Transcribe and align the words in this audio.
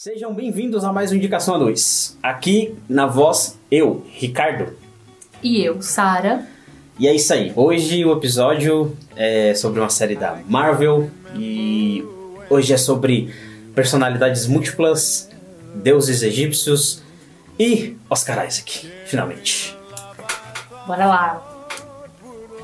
Sejam 0.00 0.32
bem-vindos 0.32 0.84
a 0.84 0.92
mais 0.92 1.10
uma 1.10 1.16
Indicação 1.16 1.56
a 1.56 1.58
2. 1.58 2.18
Aqui 2.22 2.72
na 2.88 3.04
voz, 3.04 3.58
eu, 3.68 4.06
Ricardo. 4.12 4.76
E 5.42 5.60
eu, 5.60 5.82
Sara. 5.82 6.46
E 7.00 7.08
é 7.08 7.12
isso 7.12 7.32
aí. 7.32 7.52
Hoje 7.56 8.04
o 8.04 8.12
episódio 8.12 8.96
é 9.16 9.54
sobre 9.54 9.80
uma 9.80 9.90
série 9.90 10.14
da 10.14 10.38
Marvel 10.46 11.10
e 11.34 12.04
hoje 12.48 12.72
é 12.72 12.76
sobre 12.76 13.34
personalidades 13.74 14.46
múltiplas, 14.46 15.28
deuses 15.74 16.22
egípcios 16.22 17.02
e 17.58 17.96
Oscar 18.08 18.46
Isaac, 18.46 18.88
finalmente. 19.04 19.76
Bora 20.86 21.06
lá. 21.06 21.66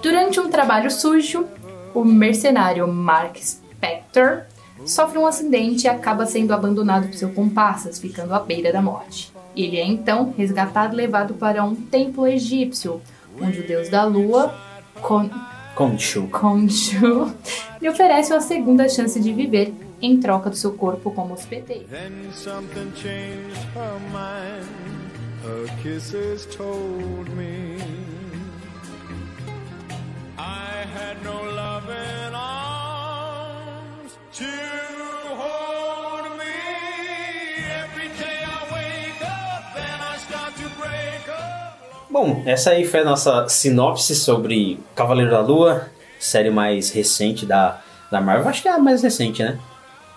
Durante 0.00 0.38
um 0.38 0.48
trabalho 0.48 0.88
sujo, 0.88 1.48
o 1.92 2.04
mercenário 2.04 2.86
Mark 2.86 3.38
Spector 3.38 4.42
sofre 4.86 5.18
um 5.18 5.26
acidente 5.26 5.84
e 5.84 5.88
acaba 5.88 6.26
sendo 6.26 6.52
abandonado 6.52 7.08
por 7.08 7.14
seus 7.14 7.32
comparsas, 7.34 7.98
ficando 7.98 8.34
à 8.34 8.40
beira 8.40 8.72
da 8.72 8.82
morte. 8.82 9.32
Ele 9.56 9.76
é 9.76 9.84
então 9.84 10.34
resgatado 10.36 10.94
e 10.94 10.96
levado 10.96 11.34
para 11.34 11.64
um 11.64 11.74
templo 11.74 12.26
egípcio, 12.26 13.00
onde 13.40 13.60
o 13.60 13.66
deus 13.66 13.88
da 13.88 14.04
lua, 14.04 14.54
Kon 15.00 15.30
Khonshu, 15.76 16.28
Khonshu, 16.28 17.34
lhe 17.80 17.88
oferece 17.88 18.32
uma 18.32 18.40
segunda 18.40 18.88
chance 18.88 19.18
de 19.18 19.32
viver 19.32 19.74
em 20.00 20.18
troca 20.20 20.50
do 20.50 20.56
seu 20.56 20.72
corpo 20.72 21.10
como 21.10 21.34
hospedeiro. 21.34 21.86
I 30.36 30.84
had 30.92 31.22
no 31.22 31.53
Bom, 42.24 42.42
essa 42.46 42.70
aí 42.70 42.86
foi 42.86 43.00
a 43.00 43.04
nossa 43.04 43.46
sinopse 43.48 44.14
sobre 44.14 44.80
Cavaleiro 44.94 45.30
da 45.30 45.40
Lua, 45.40 45.90
série 46.18 46.48
mais 46.48 46.90
recente 46.90 47.44
da, 47.44 47.82
da 48.10 48.18
Marvel. 48.18 48.48
Acho 48.48 48.62
que 48.62 48.68
é 48.68 48.72
a 48.72 48.78
mais 48.78 49.02
recente, 49.02 49.42
né? 49.42 49.58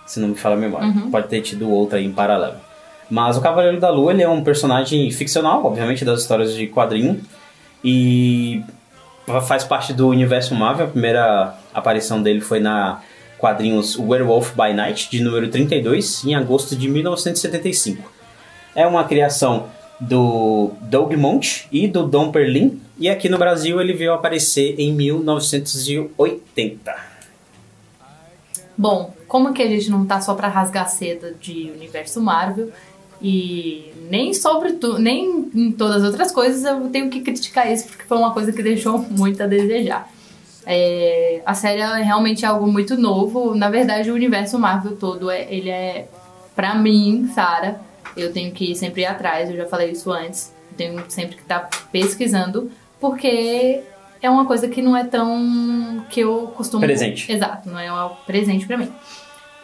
Se 0.06 0.18
não 0.18 0.28
me 0.28 0.34
fala 0.34 0.54
a 0.54 0.58
memória. 0.58 0.90
Pode 1.10 1.28
ter 1.28 1.42
tido 1.42 1.70
outra 1.70 1.98
aí 1.98 2.06
em 2.06 2.10
paralelo. 2.10 2.54
Mas 3.10 3.36
o 3.36 3.42
Cavaleiro 3.42 3.78
da 3.78 3.90
Lua 3.90 4.12
ele 4.12 4.22
é 4.22 4.28
um 4.28 4.42
personagem 4.42 5.10
ficcional, 5.10 5.62
obviamente, 5.66 6.02
das 6.02 6.22
histórias 6.22 6.54
de 6.54 6.66
quadrinho. 6.68 7.20
E 7.84 8.64
faz 9.46 9.64
parte 9.64 9.92
do 9.92 10.08
universo 10.08 10.54
Marvel. 10.54 10.86
A 10.86 10.90
primeira 10.90 11.56
aparição 11.74 12.22
dele 12.22 12.40
foi 12.40 12.58
na 12.58 13.02
quadrinhos 13.36 13.98
Werewolf 13.98 14.54
by 14.54 14.72
Night, 14.72 15.10
de 15.10 15.20
número 15.20 15.48
32, 15.48 16.24
em 16.24 16.34
agosto 16.34 16.74
de 16.74 16.88
1975. 16.88 18.10
É 18.74 18.86
uma 18.86 19.04
criação 19.04 19.66
do 20.00 20.72
Doug 20.82 21.14
Monte 21.14 21.66
e 21.72 21.88
do 21.88 22.06
Dom 22.06 22.30
Perlin. 22.30 22.80
E 22.98 23.08
aqui 23.08 23.28
no 23.28 23.38
Brasil 23.38 23.80
ele 23.80 23.92
veio 23.92 24.12
aparecer 24.12 24.74
em 24.78 24.92
1980. 24.92 26.94
Bom, 28.76 29.14
como 29.26 29.52
que 29.52 29.62
a 29.62 29.68
gente 29.68 29.90
não 29.90 30.06
tá 30.06 30.20
só 30.20 30.34
pra 30.34 30.48
rasgar 30.48 30.88
seda 30.88 31.34
de 31.40 31.70
universo 31.74 32.20
Marvel 32.20 32.70
e 33.20 33.92
nem 34.08 34.32
sobre 34.32 34.74
tu, 34.74 34.98
nem 34.98 35.50
em 35.54 35.72
todas 35.72 36.02
as 36.02 36.10
outras 36.10 36.30
coisas 36.30 36.64
eu 36.64 36.88
tenho 36.88 37.10
que 37.10 37.20
criticar 37.20 37.70
isso 37.72 37.88
porque 37.88 38.04
foi 38.04 38.16
uma 38.16 38.32
coisa 38.32 38.52
que 38.52 38.62
deixou 38.62 38.98
muito 38.98 39.42
a 39.42 39.46
desejar. 39.46 40.08
É, 40.64 41.40
a 41.44 41.54
série 41.54 41.80
é 41.80 42.02
realmente 42.02 42.44
algo 42.44 42.70
muito 42.70 42.96
novo. 42.96 43.54
Na 43.54 43.70
verdade, 43.70 44.10
o 44.10 44.14
universo 44.14 44.58
Marvel 44.58 44.96
todo 44.96 45.30
é, 45.30 45.52
ele 45.52 45.70
é 45.70 46.08
pra 46.54 46.74
mim, 46.74 47.30
Sara, 47.34 47.80
eu 48.20 48.32
tenho 48.32 48.52
que 48.52 48.74
sempre 48.74 49.02
ir 49.02 49.06
atrás. 49.06 49.50
Eu 49.50 49.56
já 49.56 49.66
falei 49.66 49.90
isso 49.92 50.10
antes. 50.12 50.52
Eu 50.72 50.76
tenho 50.76 51.04
sempre 51.10 51.36
que 51.36 51.42
estar 51.42 51.68
pesquisando 51.92 52.70
porque 53.00 53.80
é 54.20 54.28
uma 54.28 54.44
coisa 54.44 54.68
que 54.68 54.82
não 54.82 54.96
é 54.96 55.04
tão 55.04 56.04
que 56.10 56.20
eu 56.20 56.52
costumo 56.56 56.80
Presente. 56.84 57.30
Exato, 57.30 57.68
não 57.68 57.78
é 57.78 57.92
um 58.04 58.10
presente 58.26 58.66
pra 58.66 58.76
mim. 58.76 58.92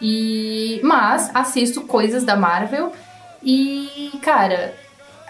E 0.00 0.80
mas 0.82 1.30
assisto 1.34 1.82
coisas 1.82 2.24
da 2.24 2.36
Marvel 2.36 2.92
e 3.42 4.10
cara, 4.22 4.74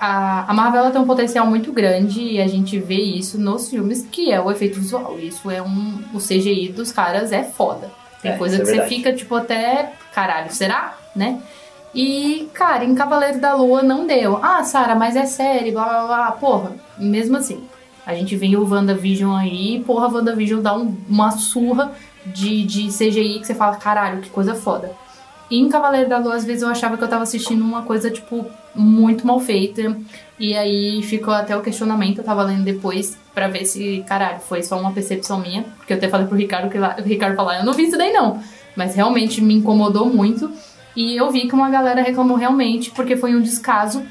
a, 0.00 0.50
a 0.50 0.54
Marvel 0.54 0.90
tem 0.90 1.00
um 1.00 1.06
potencial 1.06 1.46
muito 1.46 1.72
grande 1.72 2.20
e 2.20 2.40
a 2.40 2.46
gente 2.46 2.78
vê 2.78 2.96
isso 3.00 3.38
nos 3.38 3.68
filmes, 3.70 4.06
que 4.10 4.32
é 4.32 4.40
o 4.40 4.50
efeito 4.50 4.78
visual. 4.80 5.18
Isso 5.18 5.50
é 5.50 5.62
um 5.62 6.02
o 6.12 6.18
CGI 6.18 6.68
dos 6.70 6.90
caras 6.92 7.32
é 7.32 7.44
foda. 7.44 7.90
Tem 8.22 8.32
É, 8.32 8.36
coisa 8.36 8.56
é 8.56 8.58
que 8.60 8.64
você 8.66 8.72
verdade. 8.72 8.94
fica 8.94 9.12
tipo 9.12 9.34
até 9.34 9.92
caralho, 10.12 10.52
será, 10.52 10.96
né? 11.14 11.40
E, 11.94 12.48
cara, 12.52 12.84
em 12.84 12.94
Cavaleiro 12.94 13.40
da 13.40 13.54
Lua 13.54 13.82
não 13.82 14.06
deu. 14.06 14.38
Ah, 14.42 14.64
Sara, 14.64 14.94
mas 14.94 15.14
é 15.16 15.26
série, 15.26 15.70
blá 15.70 15.84
blá 15.84 16.06
blá. 16.06 16.32
Porra, 16.32 16.72
mesmo 16.98 17.36
assim. 17.36 17.62
A 18.04 18.14
gente 18.14 18.36
vem 18.36 18.56
o 18.56 18.68
WandaVision 18.68 19.34
aí, 19.34 19.82
porra, 19.86 20.08
WandaVision 20.08 20.60
dá 20.60 20.76
um- 20.76 20.94
uma 21.08 21.30
surra 21.30 21.92
de, 22.26 22.64
de 22.64 22.90
CGI 22.92 23.38
que 23.38 23.46
você 23.46 23.54
fala, 23.54 23.76
caralho, 23.76 24.20
que 24.20 24.28
coisa 24.28 24.54
foda. 24.54 24.90
E 25.50 25.58
em 25.58 25.68
Cavaleiro 25.68 26.08
da 26.08 26.18
Lua, 26.18 26.34
às 26.34 26.44
vezes 26.44 26.62
eu 26.62 26.68
achava 26.68 26.96
que 26.96 27.04
eu 27.04 27.08
tava 27.08 27.22
assistindo 27.22 27.62
uma 27.62 27.82
coisa, 27.82 28.10
tipo, 28.10 28.44
muito 28.74 29.26
mal 29.26 29.38
feita. 29.40 29.96
E 30.38 30.56
aí 30.56 31.00
ficou 31.02 31.32
até 31.32 31.56
o 31.56 31.60
questionamento, 31.62 32.18
eu 32.18 32.24
tava 32.24 32.42
lendo 32.42 32.64
depois 32.64 33.16
pra 33.32 33.46
ver 33.46 33.64
se, 33.66 34.04
caralho, 34.06 34.40
foi 34.40 34.62
só 34.62 34.78
uma 34.78 34.90
percepção 34.92 35.38
minha. 35.38 35.62
Porque 35.76 35.92
eu 35.92 35.96
até 35.96 36.08
falei 36.08 36.26
pro 36.26 36.36
Ricardo 36.36 36.68
que 36.70 36.78
lá, 36.78 36.96
o 36.98 37.02
Ricardo 37.02 37.36
falou, 37.36 37.52
eu 37.52 37.64
não 37.64 37.72
vi 37.72 37.84
isso 37.84 37.96
daí 37.96 38.12
não. 38.12 38.40
Mas 38.74 38.94
realmente 38.96 39.40
me 39.40 39.54
incomodou 39.54 40.06
muito. 40.06 40.50
E 40.96 41.16
eu 41.16 41.30
vi 41.30 41.48
que 41.48 41.54
uma 41.54 41.70
galera 41.70 42.02
reclamou 42.02 42.36
realmente, 42.36 42.90
porque 42.90 43.16
foi 43.16 43.34
um 43.34 43.40
descaso 43.42 44.02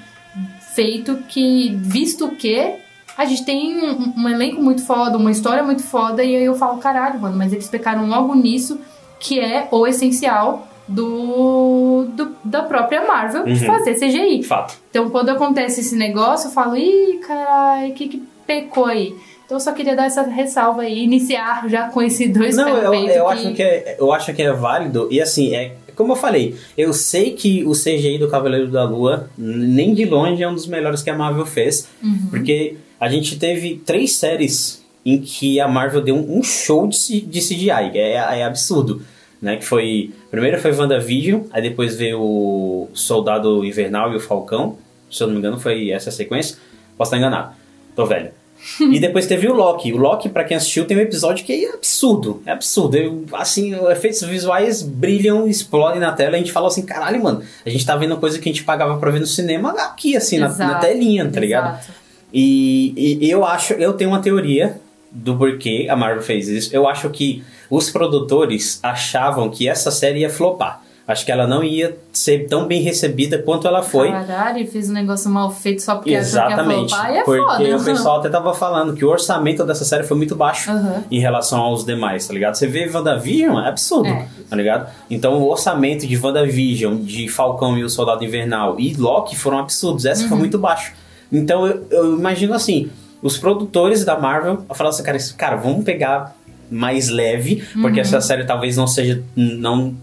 feito 0.75 1.17
que, 1.27 1.75
visto 1.81 2.29
que 2.31 2.75
a 3.17 3.25
gente 3.25 3.45
tem 3.45 3.77
um, 3.79 4.13
um 4.17 4.29
elenco 4.29 4.61
muito 4.61 4.83
foda, 4.85 5.17
uma 5.17 5.31
história 5.31 5.61
muito 5.63 5.83
foda, 5.83 6.23
e 6.23 6.35
aí 6.35 6.43
eu 6.45 6.55
falo, 6.55 6.77
caralho, 6.79 7.19
mano, 7.19 7.37
mas 7.37 7.53
eles 7.53 7.67
pecaram 7.69 8.07
logo 8.07 8.33
nisso, 8.33 8.79
que 9.19 9.39
é 9.39 9.67
o 9.71 9.85
essencial 9.85 10.67
do, 10.87 12.05
do- 12.13 12.35
da 12.43 12.63
própria 12.63 13.05
Marvel 13.07 13.43
de 13.45 13.51
Uhum. 13.51 13.67
fazer 13.67 13.93
CGI. 13.95 14.43
Fato. 14.43 14.77
Então, 14.89 15.09
quando 15.09 15.29
acontece 15.29 15.81
esse 15.81 15.95
negócio, 15.95 16.47
eu 16.47 16.51
falo, 16.51 16.75
ih, 16.75 17.19
caralho, 17.25 17.91
o 17.91 17.93
que 17.93 18.07
que 18.07 18.23
pecou 18.47 18.85
aí? 18.85 19.15
Então, 19.45 19.57
eu 19.57 19.59
só 19.61 19.71
queria 19.73 19.95
dar 19.95 20.05
essa 20.05 20.23
ressalva 20.23 20.81
aí, 20.81 21.03
iniciar 21.03 21.69
já 21.69 21.89
com 21.89 22.01
esse 22.01 22.27
dois 22.27 22.55
Não, 22.55 22.67
eu, 22.69 22.93
eu, 23.09 23.27
acho 23.29 23.53
que 23.53 23.61
é, 23.61 23.95
eu 23.99 24.11
acho 24.11 24.33
que 24.33 24.41
é 24.41 24.51
válido. 24.51 25.07
E 25.11 25.21
assim, 25.21 25.53
é 25.53 25.73
como 25.95 26.13
eu 26.13 26.15
falei, 26.15 26.55
eu 26.77 26.93
sei 26.93 27.31
que 27.31 27.63
o 27.65 27.71
CGI 27.71 28.17
do 28.17 28.29
Cavaleiro 28.29 28.69
da 28.69 28.83
Lua, 28.83 29.29
nem 29.37 29.93
de 29.93 30.05
longe, 30.05 30.41
é 30.41 30.47
um 30.47 30.53
dos 30.53 30.67
melhores 30.67 31.01
que 31.01 31.09
a 31.09 31.17
Marvel 31.17 31.45
fez. 31.45 31.87
Uhum. 32.01 32.27
Porque 32.29 32.75
a 32.99 33.09
gente 33.09 33.37
teve 33.37 33.81
três 33.85 34.15
séries 34.15 34.83
em 35.05 35.19
que 35.19 35.59
a 35.59 35.67
Marvel 35.67 36.01
deu 36.01 36.15
um 36.15 36.41
show 36.41 36.87
de, 36.87 37.21
de 37.21 37.39
CGI. 37.39 37.91
É, 37.95 38.13
é 38.13 38.43
absurdo. 38.43 39.01
Né, 39.41 39.57
que 39.57 39.65
foi. 39.65 40.11
Primeiro 40.31 40.57
foi 40.57 40.71
WandaVision, 40.71 41.41
aí 41.51 41.61
depois 41.61 41.97
veio 41.97 42.17
o 42.21 42.87
Soldado 42.93 43.65
Invernal 43.65 44.13
e 44.13 44.15
o 44.15 44.19
Falcão. 44.21 44.77
Se 45.11 45.21
eu 45.21 45.27
não 45.27 45.33
me 45.33 45.39
engano, 45.39 45.59
foi 45.59 45.89
essa 45.89 46.07
a 46.07 46.13
sequência. 46.13 46.55
Posso 46.97 47.09
estar 47.09 47.17
enganado. 47.17 47.53
Tô 47.93 48.05
velho. 48.05 48.31
E 48.79 48.99
depois 48.99 49.27
teve 49.27 49.47
o 49.47 49.53
Loki. 49.53 49.93
O 49.93 49.97
Loki, 49.97 50.29
pra 50.29 50.43
quem 50.43 50.57
assistiu, 50.57 50.85
tem 50.85 50.97
um 50.97 51.01
episódio 51.01 51.45
que 51.45 51.65
é 51.65 51.73
absurdo. 51.73 52.41
É 52.45 52.51
absurdo. 52.51 52.97
Eu, 52.97 53.25
assim, 53.33 53.75
os 53.75 53.89
efeitos 53.89 54.21
visuais 54.23 54.81
brilham, 54.81 55.47
explodem 55.47 55.99
na 55.99 56.11
tela. 56.11 56.31
E 56.31 56.35
a 56.35 56.39
gente 56.39 56.51
fala 56.51 56.67
assim: 56.67 56.83
caralho, 56.83 57.21
mano, 57.21 57.43
a 57.65 57.69
gente 57.69 57.85
tá 57.85 57.95
vendo 57.95 58.17
coisa 58.17 58.39
que 58.39 58.49
a 58.49 58.51
gente 58.51 58.63
pagava 58.63 58.97
pra 58.97 59.11
ver 59.11 59.19
no 59.19 59.27
cinema 59.27 59.71
aqui, 59.71 60.15
assim, 60.15 60.37
na, 60.37 60.49
na 60.49 60.75
telinha, 60.75 61.29
tá 61.29 61.39
ligado? 61.39 61.73
exato. 61.79 62.03
E, 62.33 63.19
e 63.21 63.29
eu 63.29 63.45
acho, 63.45 63.73
eu 63.73 63.93
tenho 63.93 64.09
uma 64.09 64.19
teoria 64.19 64.81
do 65.11 65.37
porquê 65.37 65.87
a 65.89 65.95
Marvel 65.95 66.23
fez 66.23 66.47
isso. 66.47 66.75
Eu 66.75 66.87
acho 66.87 67.09
que 67.11 67.43
os 67.69 67.91
produtores 67.91 68.79
achavam 68.81 69.49
que 69.49 69.69
essa 69.69 69.91
série 69.91 70.21
ia 70.21 70.29
flopar. 70.29 70.82
Acho 71.05 71.25
que 71.25 71.31
ela 71.33 71.45
não 71.45 71.61
ia 71.61 71.97
ser 72.13 72.47
tão 72.47 72.65
bem 72.65 72.81
recebida 72.81 73.37
quanto 73.37 73.67
ela 73.67 73.81
foi. 73.83 74.09
Caralho, 74.09 74.65
fiz 74.67 74.89
um 74.89 74.93
negócio 74.93 75.29
mal 75.29 75.51
feito 75.51 75.81
só 75.81 75.95
porque 75.95 76.15
achou 76.15 76.31
que 76.31 76.37
ia 76.37 76.45
Exatamente. 76.45 76.93
é 76.95 77.23
porque 77.23 77.41
foda. 77.43 77.77
o 77.77 77.83
pessoal 77.83 78.19
até 78.19 78.29
tava 78.29 78.53
falando 78.53 78.93
que 78.93 79.03
o 79.03 79.09
orçamento 79.09 79.65
dessa 79.65 79.83
série 79.83 80.03
foi 80.03 80.15
muito 80.15 80.33
baixo 80.33 80.71
Aham. 80.71 81.03
em 81.11 81.19
relação 81.19 81.59
aos 81.59 81.83
demais, 81.85 82.25
tá 82.25 82.33
ligado? 82.33 82.55
Você 82.55 82.67
vê 82.67 82.89
WandaVision, 82.89 83.59
é 83.59 83.67
absurdo, 83.67 84.07
É. 84.07 84.27
tá 84.49 84.55
ligado? 84.55 84.89
Então 85.09 85.33
o 85.41 85.49
orçamento 85.49 86.07
de 86.07 86.17
WandaVision, 86.17 86.95
de 86.97 87.27
Falcão 87.27 87.77
e 87.77 87.83
o 87.83 87.89
Soldado 87.89 88.23
Invernal 88.23 88.79
e 88.79 88.93
Loki 88.93 89.35
foram 89.35 89.59
absurdos. 89.59 90.05
Essa 90.05 90.23
Uhum. 90.23 90.29
foi 90.29 90.37
muito 90.37 90.57
baixo. 90.57 90.93
Então 91.29 91.67
eu, 91.67 91.85
eu 91.91 92.17
imagino 92.17 92.53
assim, 92.53 92.89
os 93.21 93.37
produtores 93.37 94.05
da 94.05 94.17
Marvel 94.17 94.63
falaram 94.73 94.95
assim, 94.95 95.03
cara, 95.03 95.17
cara, 95.37 95.55
vamos 95.57 95.83
pegar 95.83 96.33
mais 96.71 97.09
leve, 97.09 97.57
porque 97.81 97.99
Uhum. 97.99 98.05
essa 98.05 98.21
série 98.21 98.45
talvez 98.45 98.77
não 98.77 98.87
seja, 98.87 99.21
não 99.35 99.93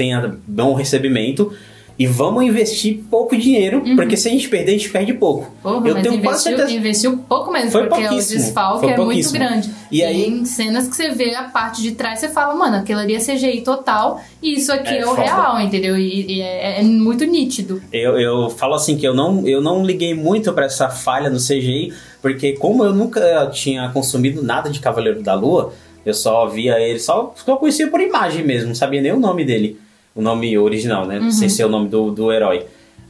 tenha 0.00 0.36
bom 0.46 0.72
recebimento. 0.74 1.52
e 1.98 2.06
vamos 2.06 2.42
investir 2.44 3.00
pouco 3.10 3.36
dinheiro, 3.36 3.82
porque 3.94 4.16
se 4.16 4.26
a 4.26 4.30
gente 4.30 4.48
perder, 4.48 4.70
a 4.70 4.78
gente 4.78 4.88
perde 4.88 5.12
pouco. 5.12 5.40
Uhum. 5.62 5.82
Porra, 5.82 5.88
eu 5.90 5.94
tenho 6.00 6.22
quase 6.22 6.48
investiu, 6.48 6.56
certeza. 6.56 6.72
investiu 6.72 7.18
pouco 7.28 7.52
mesmo, 7.52 7.70
Foi 7.70 7.86
porque 7.88 8.06
o 8.06 8.16
desfalque 8.16 8.86
é 8.86 8.96
muito 8.96 9.30
grande. 9.30 9.70
E 9.92 10.02
aí- 10.02 10.22
Tem 10.22 10.44
cenas 10.46 10.88
que 10.88 10.96
você 10.96 11.10
vê 11.10 11.34
a 11.34 11.42
parte 11.42 11.82
de 11.82 11.92
trás, 11.92 12.18
você 12.18 12.30
fala, 12.30 12.54
mano, 12.54 12.76
aquilo 12.78 13.00
ali 13.00 13.14
é 13.14 13.18
CGI 13.18 13.60
total 13.60 14.18
e 14.42 14.54
isso 14.54 14.72
aqui 14.72 14.94
é, 14.94 15.00
É 15.00 15.06
o 15.06 15.12
real, 15.12 15.60
entendeu? 15.60 15.94
E, 15.94 16.36
e 16.36 16.40
é, 16.40 16.80
é 16.80 16.82
muito 16.82 17.26
nítido. 17.26 17.82
Eu, 17.92 18.18
eu 18.18 18.48
falo 18.48 18.72
assim 18.72 18.96
que 18.96 19.06
eu 19.06 19.12
não, 19.12 19.46
eu 19.46 19.60
não 19.60 19.84
liguei 19.84 20.14
muito 20.14 20.50
pra 20.54 20.64
essa 20.64 20.88
falha 20.88 21.28
no 21.28 21.36
CGI, 21.38 21.92
porque 22.22 22.54
como 22.54 22.82
eu 22.82 22.94
nunca 22.94 23.46
tinha 23.52 23.90
consumido 23.90 24.42
nada 24.42 24.70
de 24.70 24.80
Cavaleiro 24.80 25.22
da 25.22 25.34
Lua, 25.34 25.74
eu 26.06 26.14
só 26.14 26.46
via 26.46 26.80
ele, 26.80 26.98
só, 26.98 27.34
só 27.44 27.56
conhecia 27.56 27.88
por 27.88 28.00
imagem 28.00 28.42
mesmo, 28.42 28.68
não 28.68 28.74
sabia 28.74 29.02
nem 29.02 29.12
o 29.12 29.20
nome 29.20 29.44
dele, 29.44 29.76
o 30.14 30.22
nome 30.22 30.56
original, 30.58 31.06
né? 31.06 31.30
Sem 31.30 31.48
ser 31.48 31.64
o 31.64 31.68
nome 31.68 31.88
do, 31.88 32.10
do 32.10 32.32
herói. 32.32 32.66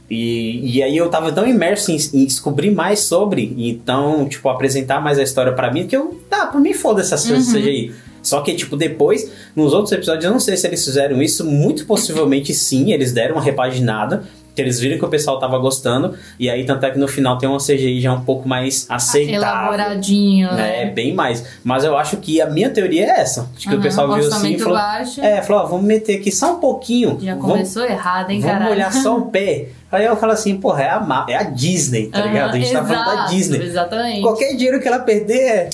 E, 0.09 0.75
e 0.77 0.83
aí 0.83 0.97
eu 0.97 1.09
tava 1.09 1.31
tão 1.31 1.47
imerso 1.47 1.89
em, 1.89 1.97
em 2.13 2.25
descobrir 2.25 2.69
mais 2.69 2.99
sobre, 2.99 3.55
então, 3.57 4.27
tipo, 4.27 4.49
apresentar 4.49 4.99
mais 4.99 5.17
a 5.17 5.23
história 5.23 5.53
pra 5.53 5.71
mim, 5.71 5.87
que 5.87 5.95
eu, 5.95 6.19
tá, 6.29 6.47
por 6.47 6.59
mim 6.59 6.73
foda-se 6.73 7.13
essa 7.13 7.37
CGI. 7.37 7.93
Só 8.21 8.41
que, 8.41 8.53
tipo, 8.53 8.75
depois, 8.75 9.31
nos 9.55 9.73
outros 9.73 9.91
episódios, 9.93 10.25
eu 10.25 10.31
não 10.31 10.39
sei 10.39 10.57
se 10.57 10.67
eles 10.67 10.83
fizeram 10.83 11.21
isso, 11.21 11.45
muito 11.45 11.85
possivelmente 11.85 12.53
sim, 12.53 12.91
eles 12.91 13.13
deram 13.13 13.35
uma 13.35 13.41
repaginada, 13.41 14.23
que 14.53 14.61
eles 14.61 14.79
viram 14.79 14.97
que 14.97 15.05
o 15.05 15.07
pessoal 15.07 15.39
tava 15.39 15.57
gostando, 15.57 16.13
e 16.37 16.49
aí 16.49 16.65
tanto 16.65 16.85
é 16.85 16.91
que 16.91 16.99
no 16.99 17.07
final 17.07 17.37
tem 17.37 17.47
uma 17.47 17.57
CGI 17.59 18.01
já 18.01 18.11
um 18.13 18.21
pouco 18.25 18.47
mais 18.49 18.85
aceitável. 18.89 19.35
Elaboradinho, 19.35 20.49
É, 20.49 20.85
né? 20.85 20.91
bem 20.91 21.13
mais. 21.13 21.43
Mas 21.63 21.83
eu 21.83 21.97
acho 21.97 22.17
que 22.17 22.41
a 22.41 22.47
minha 22.49 22.69
teoria 22.69 23.05
é 23.05 23.19
essa. 23.21 23.49
Acho 23.55 23.67
que 23.67 23.73
o 23.73 23.77
Aham, 23.77 23.81
pessoal 23.81 24.13
viu 24.13 24.27
assim 24.27 24.53
e 24.55 24.59
falou. 24.59 24.73
baixo. 24.77 25.21
É, 25.21 25.41
falou, 25.41 25.63
ó, 25.63 25.65
vamos 25.67 25.85
meter 25.85 26.17
aqui 26.19 26.31
só 26.31 26.53
um 26.55 26.59
pouquinho. 26.59 27.17
Já 27.21 27.33
vamos, 27.35 27.51
começou 27.51 27.83
errado, 27.85 28.29
hein, 28.31 28.39
vamos 28.41 28.53
caralho? 28.57 28.71
olhar 28.73 28.91
só 28.93 29.17
o 29.17 29.25
pé. 29.31 29.69
Aí 29.91 30.05
eu 30.05 30.15
falo 30.17 30.31
assim, 30.33 30.57
porra, 30.57 30.83
é 30.83 30.89
a, 30.89 31.25
é 31.29 31.35
a 31.35 31.43
Disney, 31.43 32.07
tá 32.07 32.19
Aham, 32.19 32.27
ligado? 32.27 32.49
A 32.55 32.59
gente 32.59 32.71
tá 32.71 32.85
falando 32.85 33.05
da 33.05 33.13
exato, 33.13 33.31
Disney. 33.31 33.63
Exatamente. 33.65 34.21
Qualquer 34.21 34.55
dinheiro 34.55 34.79
que 34.81 34.87
ela 34.87 34.99
perder 34.99 35.39
é, 35.39 35.69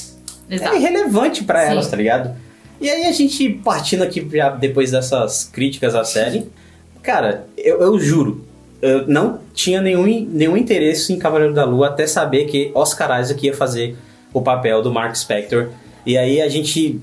Exato. 0.50 0.74
é 0.76 0.78
irrelevante 0.78 1.44
pra 1.44 1.66
Sim. 1.66 1.72
elas, 1.72 1.88
tá 1.88 1.98
ligado? 1.98 2.36
E 2.80 2.90
aí 2.90 3.06
a 3.06 3.12
gente 3.12 3.50
partindo 3.64 4.04
aqui 4.04 4.28
já 4.32 4.50
depois 4.50 4.92
dessas 4.92 5.46
críticas 5.52 5.96
à 5.96 6.04
série, 6.04 6.48
cara, 7.02 7.46
eu, 7.58 7.82
eu 7.82 8.00
juro, 8.00 8.46
eu 8.82 9.08
não 9.08 9.40
tinha 9.54 9.82
nenhum, 9.82 10.06
nenhum 10.32 10.56
interesse 10.58 11.12
em 11.14 11.18
Cavaleiro 11.20 11.54
da 11.54 11.66
Lua 11.66 11.88
até 11.88 12.06
saber 12.06 12.46
que 12.46 12.72
Oscar 12.76 13.20
Isaac 13.20 13.46
ia 13.46 13.54
fazer 13.54 13.96
o 14.34 14.42
papel 14.42 14.82
do 14.82 14.92
Mark 14.92 15.16
Spector. 15.16 15.70
E 16.06 16.18
aí 16.18 16.42
a 16.42 16.48
gente. 16.50 17.00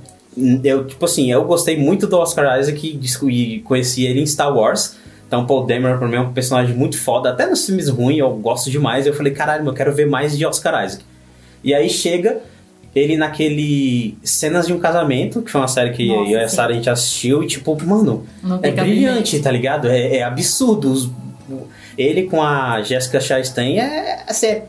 Eu, 0.64 0.84
tipo 0.86 1.04
assim, 1.04 1.30
eu 1.30 1.44
gostei 1.44 1.76
muito 1.76 2.06
do 2.06 2.16
Oscar 2.18 2.58
Isaac 2.58 3.00
e 3.30 3.58
conheci 3.60 4.04
ele 4.04 4.20
em 4.20 4.26
Star 4.26 4.54
Wars. 4.54 4.96
Então, 5.26 5.46
Paul 5.46 5.64
Dameron 5.66 5.98
pra 5.98 6.06
mim 6.08 6.16
é 6.16 6.20
um 6.20 6.32
personagem 6.32 6.76
muito 6.76 6.98
foda. 6.98 7.30
Até 7.30 7.46
nos 7.46 7.64
filmes 7.66 7.88
ruins 7.88 8.18
eu 8.18 8.30
gosto 8.36 8.70
demais. 8.70 9.06
Eu 9.06 9.14
falei, 9.14 9.32
caralho, 9.32 9.66
eu 9.66 9.72
quero 9.72 9.92
ver 9.92 10.06
mais 10.06 10.36
de 10.36 10.44
Oscar 10.46 10.84
Isaac. 10.84 11.04
E 11.62 11.72
aí 11.74 11.88
chega 11.88 12.38
ele 12.94 13.16
naquele 13.16 14.16
Cenas 14.22 14.66
de 14.66 14.72
um 14.72 14.78
Casamento, 14.78 15.42
que 15.42 15.50
foi 15.50 15.60
uma 15.60 15.66
série 15.68 15.90
que 15.90 16.06
Nossa, 16.06 16.30
eu 16.30 16.38
e 16.38 16.44
a. 16.44 16.48
Sarah 16.48 16.72
a 16.72 16.76
gente 16.76 16.88
assistiu 16.90 17.42
e 17.42 17.46
tipo, 17.46 17.76
mano, 17.84 18.24
é 18.62 18.70
brilhante, 18.70 19.38
tá 19.40 19.50
ligado? 19.50 19.88
É, 19.88 20.18
é 20.18 20.22
absurdo. 20.22 20.92
Os- 20.92 21.10
ele 21.96 22.24
com 22.24 22.42
a 22.42 22.82
Jessica 22.82 23.20
Chastain 23.20 23.78
é, 23.78 24.24
assim, 24.26 24.46
é, 24.46 24.64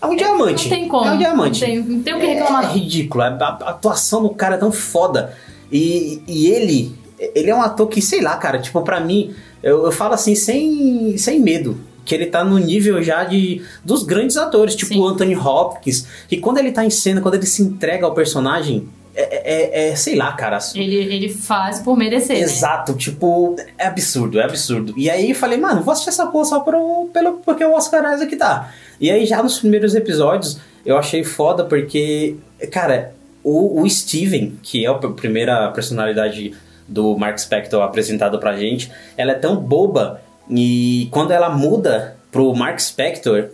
é 0.00 0.06
um 0.06 0.16
diamante. 0.16 0.68
Não 0.68 0.76
tem 0.76 0.88
como. 0.88 1.04
É 1.06 1.12
um 1.12 1.18
diamante. 1.18 1.60
Não 1.60 1.66
tem, 1.68 1.78
não 1.82 2.02
tem 2.02 2.14
o 2.14 2.18
que 2.20 2.26
É, 2.26 2.34
reclamar. 2.34 2.64
é 2.64 2.66
não. 2.68 2.72
ridículo. 2.74 3.22
A, 3.22 3.26
a 3.28 3.70
atuação 3.70 4.22
do 4.22 4.30
cara 4.30 4.54
é 4.56 4.58
tão 4.58 4.72
foda. 4.72 5.34
E, 5.70 6.22
e 6.26 6.46
ele, 6.48 6.94
ele 7.34 7.50
é 7.50 7.54
um 7.54 7.62
ator 7.62 7.86
que, 7.88 8.00
sei 8.02 8.20
lá, 8.20 8.36
cara, 8.36 8.58
tipo, 8.58 8.80
pra 8.82 9.00
mim, 9.00 9.34
eu, 9.62 9.84
eu 9.84 9.92
falo 9.92 10.14
assim, 10.14 10.34
sem, 10.34 11.16
sem 11.18 11.38
medo. 11.40 11.78
Que 12.04 12.14
ele 12.14 12.26
tá 12.26 12.42
no 12.42 12.58
nível 12.58 13.00
já 13.02 13.24
de 13.24 13.62
dos 13.84 14.02
grandes 14.02 14.36
atores, 14.36 14.74
tipo 14.74 14.94
Sim. 14.94 15.00
o 15.00 15.06
Anthony 15.06 15.36
Hopkins. 15.36 16.06
Que 16.28 16.38
quando 16.38 16.58
ele 16.58 16.72
tá 16.72 16.84
em 16.84 16.90
cena, 16.90 17.20
quando 17.20 17.34
ele 17.34 17.46
se 17.46 17.62
entrega 17.62 18.04
ao 18.06 18.14
personagem, 18.14 18.88
é, 19.14 19.88
é- 19.88 19.88
é, 19.90 19.96
sei 19.96 20.14
lá, 20.16 20.32
cara. 20.32 20.58
Ele, 20.74 20.96
ele 20.96 21.28
faz 21.28 21.80
por 21.80 21.96
merecer, 21.96 22.36
né? 22.36 22.42
Exato, 22.42 22.94
tipo, 22.94 23.56
é 23.78 23.86
absurdo, 23.86 24.38
é 24.40 24.44
absurdo. 24.44 24.94
E 24.96 25.10
aí 25.10 25.30
eu 25.30 25.36
falei, 25.36 25.58
mano, 25.58 25.82
vou 25.82 25.92
assistir 25.92 26.10
essa 26.10 26.26
porra 26.26 26.44
só 26.44 26.60
pro, 26.60 27.08
pelo, 27.12 27.34
porque 27.44 27.64
o 27.64 27.72
Oscar 27.74 28.14
Isaac 28.14 28.36
tá. 28.36 28.72
E 29.00 29.10
aí 29.10 29.24
já 29.26 29.42
nos 29.42 29.58
primeiros 29.58 29.94
episódios 29.94 30.58
eu 30.84 30.96
achei 30.96 31.22
foda 31.24 31.64
porque, 31.64 32.36
cara, 32.70 33.12
o, 33.42 33.82
o 33.82 33.88
Steven, 33.90 34.58
que 34.62 34.84
é 34.84 34.88
a 34.88 34.94
pr- 34.94 35.08
primeira 35.12 35.70
personalidade 35.72 36.54
do 36.86 37.16
Mark 37.16 37.38
Spector 37.38 37.82
apresentado 37.82 38.38
pra 38.38 38.56
gente, 38.56 38.90
ela 39.16 39.32
é 39.32 39.34
tão 39.34 39.56
boba 39.56 40.20
e 40.48 41.08
quando 41.10 41.30
ela 41.32 41.48
muda 41.50 42.16
pro 42.32 42.52
Mark 42.54 42.78
Spector, 42.80 43.48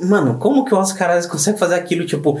mano, 0.00 0.36
como 0.38 0.64
que 0.64 0.74
o 0.74 0.78
Oscar 0.78 1.16
Isaac 1.16 1.30
consegue 1.32 1.58
fazer 1.58 1.74
aquilo, 1.76 2.04
tipo, 2.04 2.40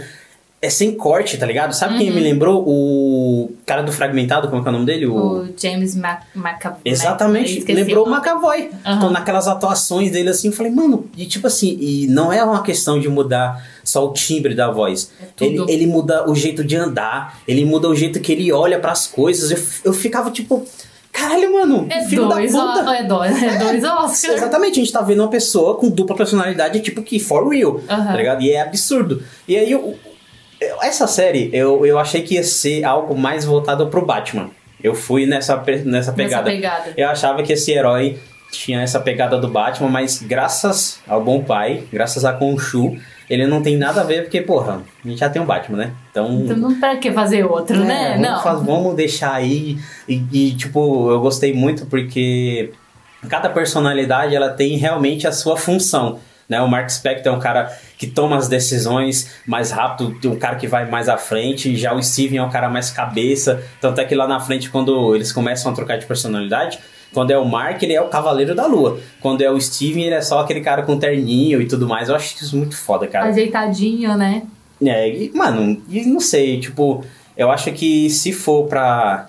é 0.64 0.70
sem 0.70 0.92
corte, 0.94 1.36
tá 1.36 1.44
ligado? 1.44 1.72
Sabe 1.74 1.98
quem 1.98 2.10
me 2.12 2.20
lembrou? 2.20 2.62
O 2.66 3.50
cara 3.66 3.82
do 3.82 3.90
Fragmentado, 3.90 4.46
como 4.48 4.60
é 4.60 4.62
que 4.62 4.68
é 4.68 4.70
o 4.70 4.72
nome 4.72 4.86
dele? 4.86 5.06
O 5.06 5.48
James 5.60 5.96
Mac 5.96 6.22
McAvoy. 6.36 6.78
Exatamente, 6.84 7.64
lembrou 7.72 8.06
o. 8.06 8.10
McAvoy. 8.10 8.70
Aham. 8.86 8.96
Então, 8.96 9.10
naquelas 9.10 9.48
atuações 9.48 10.12
dele 10.12 10.28
assim, 10.28 10.46
eu 10.48 10.52
falei, 10.52 10.70
mano, 10.70 11.06
e 11.16 11.26
tipo 11.26 11.48
assim, 11.48 11.76
e 11.80 12.06
não 12.08 12.32
é 12.32 12.42
uma 12.44 12.62
questão 12.62 13.00
de 13.00 13.08
mudar 13.08 13.60
só 13.82 14.06
o 14.08 14.12
timbre 14.12 14.54
da 14.54 14.70
voz. 14.70 15.10
É 15.40 15.44
ele, 15.44 15.64
ele 15.68 15.86
muda 15.86 16.30
o 16.30 16.34
jeito 16.34 16.62
de 16.62 16.76
andar, 16.76 17.40
ele 17.48 17.64
muda 17.64 17.88
o 17.88 17.94
jeito 17.96 18.20
que 18.20 18.30
ele 18.32 18.52
olha 18.52 18.78
pras 18.78 19.06
coisas. 19.08 19.50
Eu, 19.50 19.90
eu 19.90 19.92
ficava 19.92 20.30
tipo, 20.30 20.64
caralho, 21.10 21.52
mano, 21.52 21.86
É 21.90 22.04
filho 22.04 22.28
dois, 22.28 22.52
da 22.52 22.60
puta. 22.60 22.84
o- 22.90 22.94
é 22.94 23.02
dois, 23.02 23.42
é 23.42 23.58
dois 23.58 23.82
Oscars. 23.84 24.24
Exatamente, 24.24 24.78
a 24.80 24.84
gente 24.84 24.92
tá 24.92 25.02
vendo 25.02 25.20
uma 25.20 25.28
pessoa 25.28 25.74
com 25.74 25.90
dupla 25.90 26.14
personalidade, 26.16 26.78
tipo 26.80 27.02
que 27.02 27.18
for 27.18 27.48
real, 27.48 27.80
Aham. 27.90 28.06
tá 28.06 28.16
ligado? 28.16 28.42
E 28.42 28.50
é 28.52 28.60
absurdo. 28.62 29.22
E 29.48 29.56
aí, 29.56 29.72
eu- 29.72 29.96
essa 30.82 31.06
série, 31.06 31.50
eu, 31.52 31.84
eu 31.86 31.98
achei 31.98 32.22
que 32.22 32.34
ia 32.34 32.44
ser 32.44 32.84
algo 32.84 33.16
mais 33.16 33.44
voltado 33.44 33.86
pro 33.88 34.04
Batman. 34.04 34.50
Eu 34.82 34.94
fui 34.94 35.26
nessa, 35.26 35.62
nessa 35.84 36.12
pegada. 36.12 36.50
pegada. 36.50 36.92
Eu 36.96 37.08
achava 37.08 37.42
que 37.42 37.52
esse 37.52 37.70
herói 37.72 38.18
tinha 38.50 38.82
essa 38.82 39.00
pegada 39.00 39.38
do 39.38 39.48
Batman, 39.48 39.88
mas 39.88 40.20
graças 40.20 40.98
ao 41.08 41.22
bom 41.22 41.42
pai, 41.42 41.84
graças 41.90 42.24
a 42.24 42.32
Khonshu, 42.32 42.96
ele 43.30 43.46
não 43.46 43.62
tem 43.62 43.76
nada 43.78 44.02
a 44.02 44.04
ver, 44.04 44.24
porque, 44.24 44.42
porra, 44.42 44.82
a 45.04 45.08
gente 45.08 45.18
já 45.20 45.30
tem 45.30 45.40
um 45.40 45.46
Batman, 45.46 45.78
né? 45.78 45.92
Então, 46.10 46.42
Então 46.44 46.56
não 46.56 46.78
pra 46.78 46.96
que 46.96 47.10
fazer 47.12 47.44
outro, 47.44 47.76
é, 47.82 47.86
né? 47.86 48.08
vamos, 48.16 48.28
Não. 48.28 48.42
faz- 48.42 48.62
vamos 48.62 48.94
deixar 48.94 49.32
aí. 49.32 49.78
E, 50.08 50.22
e, 50.32 50.54
tipo, 50.54 51.10
eu 51.10 51.20
gostei 51.20 51.54
muito 51.54 51.86
porque 51.86 52.72
cada 53.28 53.48
personalidade 53.48 54.34
ela 54.36 54.50
tem 54.50 54.76
realmente 54.76 55.26
a 55.26 55.32
sua 55.32 55.56
função. 55.56 56.18
Né? 56.48 56.60
O 56.60 56.68
Mark 56.68 56.90
Spector 56.90 57.32
é 57.32 57.36
um 57.36 57.40
cara 57.40 57.72
que 57.96 58.06
toma 58.06 58.36
as 58.36 58.48
decisões 58.48 59.30
mais 59.46 59.70
rápido, 59.70 60.32
um 60.32 60.36
cara 60.36 60.56
que 60.56 60.66
vai 60.66 60.88
mais 60.88 61.08
à 61.08 61.16
frente. 61.16 61.76
Já 61.76 61.94
o 61.94 62.02
Steven 62.02 62.38
é 62.38 62.42
um 62.42 62.50
cara 62.50 62.68
mais 62.68 62.90
cabeça. 62.90 63.62
Tanto 63.80 64.00
é 64.00 64.04
que 64.04 64.14
lá 64.14 64.26
na 64.26 64.40
frente, 64.40 64.70
quando 64.70 65.14
eles 65.14 65.32
começam 65.32 65.70
a 65.70 65.74
trocar 65.74 65.98
de 65.98 66.06
personalidade, 66.06 66.78
quando 67.12 67.30
é 67.30 67.38
o 67.38 67.44
Mark, 67.44 67.82
ele 67.82 67.92
é 67.92 68.00
o 68.00 68.08
Cavaleiro 68.08 68.54
da 68.54 68.66
Lua. 68.66 68.98
Quando 69.20 69.42
é 69.42 69.50
o 69.50 69.60
Steven, 69.60 70.04
ele 70.04 70.14
é 70.14 70.22
só 70.22 70.40
aquele 70.40 70.60
cara 70.60 70.82
com 70.82 70.98
terninho 70.98 71.60
e 71.60 71.66
tudo 71.66 71.86
mais. 71.86 72.08
Eu 72.08 72.16
acho 72.16 72.42
isso 72.42 72.56
muito 72.56 72.76
foda, 72.76 73.06
cara. 73.06 73.26
Ajeitadinho, 73.26 74.16
né? 74.16 74.42
É, 74.84 75.08
e, 75.08 75.30
mano, 75.32 75.80
e 75.88 76.04
não 76.04 76.18
sei, 76.18 76.58
tipo, 76.58 77.04
eu 77.36 77.50
acho 77.50 77.70
que 77.72 78.10
se 78.10 78.32
for 78.32 78.66
pra, 78.66 79.28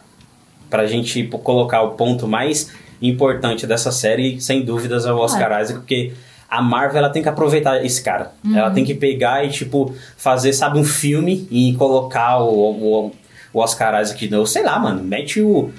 pra 0.69 0.87
gente 0.87 1.23
tipo, 1.23 1.37
colocar 1.37 1.81
o 1.83 1.91
ponto 1.91 2.27
mais 2.27 2.71
importante 3.01 3.67
dessa 3.67 3.91
série, 3.91 4.41
sem 4.41 4.63
dúvidas 4.63 5.05
é 5.05 5.13
o 5.13 5.17
Oscar 5.17 5.61
Isaac, 5.61 5.79
porque 5.79 6.13
a 6.57 6.61
Marvel 6.61 6.97
ela 6.99 7.09
tem 7.09 7.21
que 7.23 7.29
aproveitar 7.29 7.83
esse 7.85 8.01
cara. 8.03 8.33
Ela 8.55 8.69
tem 8.71 8.83
que 8.85 8.93
pegar 8.93 9.43
e, 9.45 9.49
tipo, 9.49 9.93
fazer, 10.17 10.53
sabe, 10.53 10.77
um 10.79 10.83
filme 10.83 11.47
e 11.49 11.73
colocar 11.75 12.39
o, 12.39 12.49
o, 12.71 13.11
o 13.53 13.59
Oscar 13.59 14.01
Isaac 14.01 14.19
de 14.27 14.31
novo. 14.31 14.45
Sei 14.47 14.63
lá, 14.63 14.77
mano, 14.79 15.03
mete 15.03 15.41
o. 15.41 15.71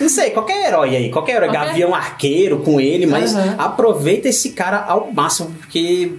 Não 0.00 0.08
sei, 0.08 0.30
qualquer 0.30 0.68
herói 0.68 0.96
aí, 0.96 1.10
qualquer 1.10 1.36
herói, 1.36 1.48
Qualquer- 1.48 1.66
Gavião 1.68 1.94
Arqueiro 1.94 2.60
com 2.60 2.80
ele, 2.80 3.04
mas 3.06 3.34
Aham. 3.36 3.56
aproveita 3.58 4.28
esse 4.28 4.50
cara 4.52 4.78
ao 4.84 5.12
máximo, 5.12 5.50
porque. 5.60 6.12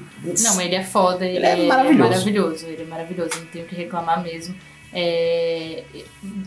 Não, 0.44 0.60
ele 0.62 0.76
é 0.76 0.84
foda, 0.84 1.26
ele, 1.26 1.38
Ele 1.38 1.46
é 1.46 1.64
é, 1.64 1.68
maravilhoso. 1.68 2.10
maravilhoso. 2.10 2.66
Ele 2.68 2.82
é 2.84 2.86
maravilhoso, 2.86 3.30
não 3.40 3.46
tenho 3.48 3.66
o 3.66 3.68
que 3.68 3.76
reclamar 3.76 4.22
mesmo. 4.22 4.54
É, 4.94 5.84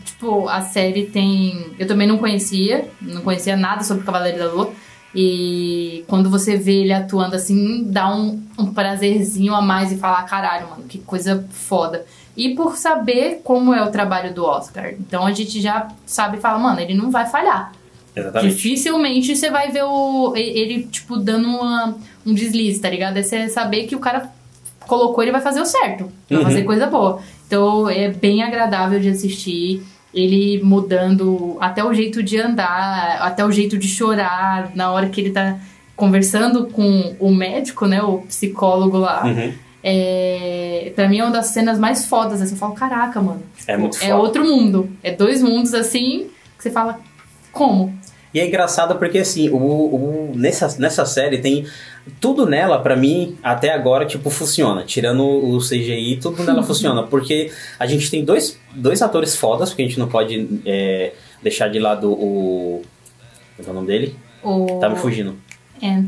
tipo, 0.03 0.47
a 0.47 0.61
série 0.61 1.05
tem. 1.05 1.65
Eu 1.79 1.87
também 1.87 2.07
não 2.07 2.17
conhecia, 2.17 2.85
não 3.01 3.21
conhecia 3.21 3.55
nada 3.55 3.83
sobre 3.83 4.03
o 4.03 4.05
Cavaleiro 4.05 4.37
da 4.39 4.47
Lua. 4.51 4.71
E 5.13 6.05
quando 6.07 6.29
você 6.29 6.55
vê 6.55 6.81
ele 6.81 6.93
atuando 6.93 7.35
assim, 7.35 7.83
dá 7.85 8.13
um, 8.15 8.41
um 8.57 8.73
prazerzinho 8.73 9.53
a 9.53 9.61
mais 9.61 9.91
e 9.91 9.97
falar, 9.97 10.23
caralho, 10.23 10.69
mano, 10.69 10.83
que 10.87 10.99
coisa 10.99 11.45
foda. 11.51 12.05
E 12.35 12.55
por 12.55 12.77
saber 12.77 13.41
como 13.43 13.73
é 13.73 13.83
o 13.83 13.91
trabalho 13.91 14.33
do 14.33 14.45
Oscar. 14.45 14.93
Então 14.93 15.25
a 15.25 15.31
gente 15.33 15.59
já 15.59 15.89
sabe 16.05 16.37
e 16.37 16.39
fala, 16.39 16.57
mano, 16.57 16.79
ele 16.79 16.93
não 16.93 17.11
vai 17.11 17.25
falhar. 17.27 17.73
Exatamente. 18.15 18.53
Dificilmente 18.55 19.35
você 19.35 19.49
vai 19.49 19.69
ver 19.71 19.83
o, 19.83 20.33
ele, 20.35 20.83
tipo, 20.83 21.17
dando 21.17 21.47
uma, 21.49 21.95
um 22.25 22.33
deslize, 22.33 22.79
tá 22.79 22.89
ligado? 22.89 23.17
É 23.17 23.23
você 23.23 23.49
saber 23.49 23.83
que 23.87 23.95
o 23.95 23.99
cara 23.99 24.31
colocou, 24.87 25.21
ele 25.23 25.31
vai 25.31 25.41
fazer 25.41 25.61
o 25.61 25.65
certo. 25.65 26.09
Vai 26.29 26.39
Uhum. 26.39 26.43
fazer 26.45 26.63
coisa 26.63 26.87
boa. 26.87 27.21
Então 27.47 27.89
é 27.89 28.07
bem 28.09 28.43
agradável 28.43 28.99
de 28.99 29.09
assistir. 29.09 29.83
Ele 30.13 30.61
mudando 30.63 31.57
até 31.59 31.83
o 31.83 31.93
jeito 31.93 32.21
de 32.21 32.39
andar, 32.39 33.19
até 33.21 33.45
o 33.45 33.51
jeito 33.51 33.77
de 33.77 33.87
chorar 33.87 34.71
na 34.75 34.91
hora 34.91 35.07
que 35.09 35.21
ele 35.21 35.31
tá 35.31 35.57
conversando 35.95 36.65
com 36.67 37.15
o 37.19 37.33
médico, 37.33 37.85
né? 37.85 38.01
O 38.01 38.19
psicólogo 38.19 38.97
lá. 38.97 39.23
Uhum. 39.25 39.53
É, 39.83 40.91
pra 40.95 41.07
mim 41.09 41.19
é 41.19 41.23
uma 41.23 41.31
das 41.31 41.47
cenas 41.47 41.79
mais 41.79 42.05
fodas. 42.05 42.41
Assim, 42.41 42.53
eu 42.53 42.57
falo, 42.57 42.73
caraca, 42.73 43.21
mano. 43.21 43.41
É 43.67 43.77
muito 43.77 43.97
É 43.97 44.09
foda. 44.09 44.17
outro 44.17 44.43
mundo. 44.43 44.89
É 45.01 45.11
dois 45.11 45.41
mundos 45.41 45.73
assim 45.73 46.27
que 46.57 46.63
você 46.63 46.71
fala, 46.71 46.99
como? 47.51 47.93
E 48.33 48.39
é 48.39 48.47
engraçado 48.47 48.95
porque, 48.97 49.17
assim, 49.19 49.49
o, 49.49 49.55
o- 49.57 50.31
nessa, 50.35 50.75
nessa 50.79 51.05
série 51.05 51.37
tem. 51.39 51.65
Tudo 52.19 52.45
nela, 52.45 52.79
pra 52.79 52.95
mim, 52.95 53.37
até 53.43 53.71
agora, 53.71 54.05
tipo, 54.05 54.29
funciona. 54.29 54.83
Tirando 54.83 55.23
o 55.23 55.59
CGI, 55.59 56.17
tudo 56.21 56.41
nela 56.43 56.63
funciona. 56.63 57.03
Porque 57.03 57.51
a 57.77 57.85
gente 57.85 58.09
tem 58.09 58.23
dois, 58.23 58.57
dois 58.73 59.01
atores 59.01 59.35
fodas, 59.35 59.69
porque 59.69 59.83
a 59.83 59.85
gente 59.85 59.99
não 59.99 60.07
pode 60.07 60.47
é, 60.65 61.13
deixar 61.43 61.67
de 61.67 61.77
lado 61.79 62.11
o. 62.11 62.81
Qual 63.57 63.67
é 63.67 63.71
o 63.71 63.73
nome 63.73 63.87
dele? 63.87 64.15
O 64.43 64.79
Tá 64.79 64.89
me 64.89 64.95
fugindo. 64.95 65.35
And, 65.83 66.05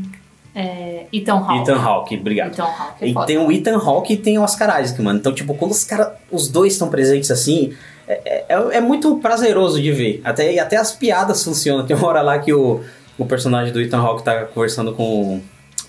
é, 0.54 1.06
Ethan 1.12 1.34
Hawke. 1.34 1.58
Ethan 1.62 1.76
Hawke, 1.80 2.16
obrigado. 2.16 2.52
Ethan 2.52 2.62
Hawke 2.64 3.04
é 3.04 3.08
E 3.08 3.26
tem 3.26 3.38
o 3.38 3.52
Ethan 3.52 3.76
Hawke 3.76 4.12
e 4.14 4.16
tem 4.16 4.38
o 4.38 4.42
Oscar 4.42 4.80
Isaac, 4.82 5.00
mano. 5.02 5.18
Então, 5.18 5.32
tipo, 5.32 5.54
quando 5.54 5.72
os 5.72 5.84
caras, 5.84 6.08
os 6.30 6.48
dois 6.48 6.72
estão 6.72 6.88
presentes 6.88 7.30
assim, 7.30 7.72
é, 8.08 8.44
é, 8.48 8.76
é 8.76 8.80
muito 8.80 9.16
prazeroso 9.16 9.80
de 9.80 9.92
ver. 9.92 10.20
Até, 10.24 10.52
e 10.52 10.58
até 10.58 10.76
as 10.76 10.92
piadas 10.92 11.42
funcionam. 11.42 11.84
Tem 11.86 11.96
uma 11.96 12.06
hora 12.06 12.22
lá 12.22 12.38
que 12.38 12.52
o, 12.52 12.80
o 13.18 13.24
personagem 13.24 13.72
do 13.72 13.80
Ethan 13.80 13.98
Hawke 13.98 14.22
tá 14.22 14.44
conversando 14.44 14.92
com 14.92 15.40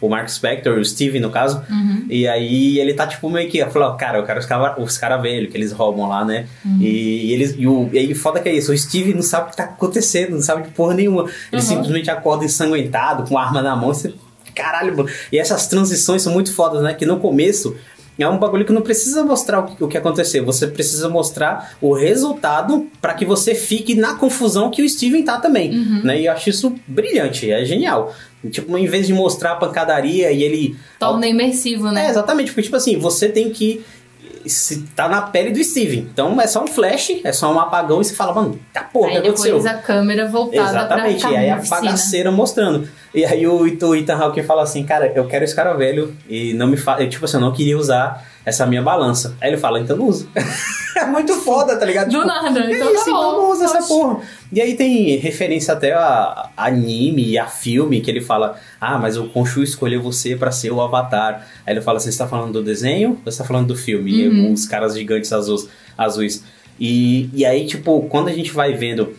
o 0.02 0.10
Mark 0.10 0.28
Spector, 0.30 0.78
o 0.78 0.86
Steve, 0.86 1.20
no 1.20 1.30
caso. 1.30 1.64
Uhum. 1.70 2.06
E 2.10 2.28
aí 2.28 2.80
ele 2.80 2.94
tá, 2.94 3.08
tipo, 3.08 3.30
meio 3.30 3.50
que... 3.50 3.64
Falou, 3.66 3.94
cara, 3.94 4.18
eu 4.18 4.26
quero 4.26 4.40
os 4.40 4.46
caras 4.46 4.76
os 4.78 4.98
cara 4.98 5.18
velhos 5.18 5.50
que 5.50 5.58
eles 5.58 5.72
roubam 5.72 6.08
lá, 6.08 6.26
né? 6.26 6.48
Uhum. 6.66 6.80
E, 6.82 7.28
e 7.28 7.34
eles, 7.34 7.56
e, 7.58 7.66
o, 7.66 7.90
e 7.92 8.00
aí 8.00 8.14
foda 8.14 8.40
que 8.40 8.50
é 8.50 8.54
isso. 8.54 8.72
O 8.72 8.78
Steve 8.78 9.14
não 9.14 9.22
sabe 9.22 9.48
o 9.48 9.52
que 9.52 9.58
tá 9.58 9.64
acontecendo, 9.64 10.32
não 10.32 10.42
sabe 10.42 10.64
de 10.64 10.70
porra 10.70 10.94
nenhuma. 10.94 11.24
Ele 11.52 11.62
Uhum. 11.62 11.62
simplesmente 11.62 12.12
acorda 12.12 12.44
ensanguentado, 12.46 13.28
com 13.28 13.38
a 13.38 13.44
arma 13.44 13.62
na 13.62 13.76
mão. 13.76 13.92
E 13.92 13.96
você 13.96 14.14
Caralho, 14.56 14.96
mano. 14.96 15.10
E 15.32 15.38
essas 15.38 15.68
transições 15.68 16.22
são 16.22 16.32
muito 16.32 16.54
fodas, 16.54 16.82
né? 16.82 16.94
Que 16.94 17.06
no 17.06 17.20
começo 17.20 17.76
é 18.24 18.30
um 18.30 18.38
bagulho 18.38 18.64
que 18.66 18.72
não 18.72 18.82
precisa 18.82 19.24
mostrar 19.24 19.60
o 19.60 19.64
que, 19.68 19.84
o 19.84 19.88
que 19.88 19.98
aconteceu. 19.98 20.46
Você 20.46 20.68
precisa 20.68 21.10
mostrar 21.10 21.76
o 21.82 21.94
resultado 21.94 22.88
pra 23.02 23.14
que 23.14 23.26
você 23.26 23.54
fique 23.54 23.94
na 23.96 24.16
confusão 24.16 24.72
que 24.72 24.82
o 24.82 24.90
Steven 24.90 25.24
tá 25.24 25.38
também. 25.40 25.72
Né? 26.04 26.22
E 26.22 26.26
eu 26.28 26.32
acho 26.34 26.50
isso 26.50 26.76
brilhante, 26.88 27.52
é 27.52 27.64
genial. 27.66 28.14
Tipo, 28.50 28.78
em 28.78 28.86
vez 28.86 29.08
de 29.08 29.14
mostrar 29.14 29.54
a 29.54 29.56
pancadaria 29.56 30.32
e 30.32 30.44
ele. 30.44 30.76
Torna 31.00 31.28
imersivo, 31.28 31.88
É, 31.88 31.92
né? 31.92 32.10
exatamente, 32.10 32.52
porque, 32.52 32.62
tipo 32.64 32.76
assim, 32.76 32.98
você 32.98 33.28
tem 33.28 33.50
que. 33.50 33.84
Se 34.46 34.84
tá 34.96 35.08
na 35.10 35.24
pele 35.24 35.50
do 35.52 35.64
Steven. 35.64 36.08
Então 36.14 36.40
é 36.40 36.46
só 36.46 36.64
um 36.64 36.68
flash, 36.68 37.20
é 37.24 37.34
só 37.34 37.52
um 37.52 37.60
apagão 37.60 38.00
e 38.00 38.06
você 38.06 38.14
fala, 38.14 38.32
mano, 38.32 38.60
tá 38.72 38.84
porra, 38.84 39.08
o 39.08 39.12
que 39.12 39.18
Aí 39.18 39.24
depois 39.24 39.46
aconteceu? 39.50 39.72
a 39.72 39.82
câmera 39.82 40.28
voltada 40.28 40.70
Exatamente, 40.70 41.22
pra 41.22 41.32
e 41.32 41.36
aí 41.38 41.50
a 41.50 41.56
bagaceira 41.58 42.32
mostrando. 42.32 42.88
E 43.16 43.24
aí 43.24 43.48
o, 43.48 43.62
o 43.62 43.96
Ethan 43.96 44.16
Hawke 44.18 44.44
fala 44.44 44.64
assim, 44.64 44.84
cara, 44.84 45.10
eu 45.16 45.26
quero 45.26 45.46
esse 45.46 45.56
cara 45.56 45.74
velho 45.74 46.14
e 46.28 46.54
não 46.54 46.68
me 46.68 46.76
fala. 46.76 47.08
Tipo 47.08 47.24
assim, 47.24 47.38
eu 47.38 47.42
não 47.42 47.54
queria 47.54 47.78
usar 47.78 48.28
essa 48.46 48.66
minha 48.66 48.82
balança. 48.82 49.38
Aí 49.40 49.50
ele 49.50 49.58
fala, 49.58 49.80
então 49.80 49.96
não 49.96 50.08
usa. 50.08 50.28
é 50.98 51.06
muito 51.06 51.34
foda, 51.36 51.78
tá 51.78 51.86
ligado? 51.86 52.08
Do 52.08 52.12
Tipo, 52.12 52.26
nada, 52.28 52.60
então 52.60 52.88
tá 52.88 52.94
isso, 52.94 53.10
então 53.10 53.14
bom. 53.14 53.32
não 53.32 53.52
usa 53.52 53.64
essa 53.64 53.82
porra. 53.84 54.20
E 54.52 54.62
aí 54.62 54.76
tem 54.76 55.16
referência 55.16 55.74
até 55.74 55.94
a, 55.94 56.50
a 56.58 56.66
anime 56.66 57.26
e 57.26 57.40
a 57.40 57.48
filme 57.48 58.02
que 58.02 58.12
ele 58.12 58.20
fala: 58.20 58.60
Ah, 58.82 58.98
mas 58.98 59.16
o 59.16 59.30
Khonshu 59.30 59.64
escolheu 59.64 60.02
você 60.02 60.36
pra 60.36 60.52
ser 60.52 60.72
o 60.72 60.82
avatar. 60.82 61.48
Aí 61.66 61.74
ele 61.74 61.82
fala: 61.82 62.02
Você 62.02 62.10
está 62.10 62.28
falando 62.28 62.52
do 62.52 62.64
desenho 62.64 63.12
ou 63.12 63.16
você 63.24 63.30
está 63.30 63.46
falando 63.46 63.68
do 63.68 63.78
filme? 63.78 64.28
Uhum. 64.28 64.50
E 64.50 64.54
os 64.54 64.66
caras 64.66 64.94
gigantes 64.94 65.32
azuis. 65.32 65.70
azuis. 65.98 66.44
E, 66.78 67.30
e 67.34 67.46
aí, 67.46 67.66
tipo, 67.66 68.02
quando 68.10 68.28
a 68.28 68.34
gente 68.34 68.52
vai 68.52 68.74
vendo 68.74 69.14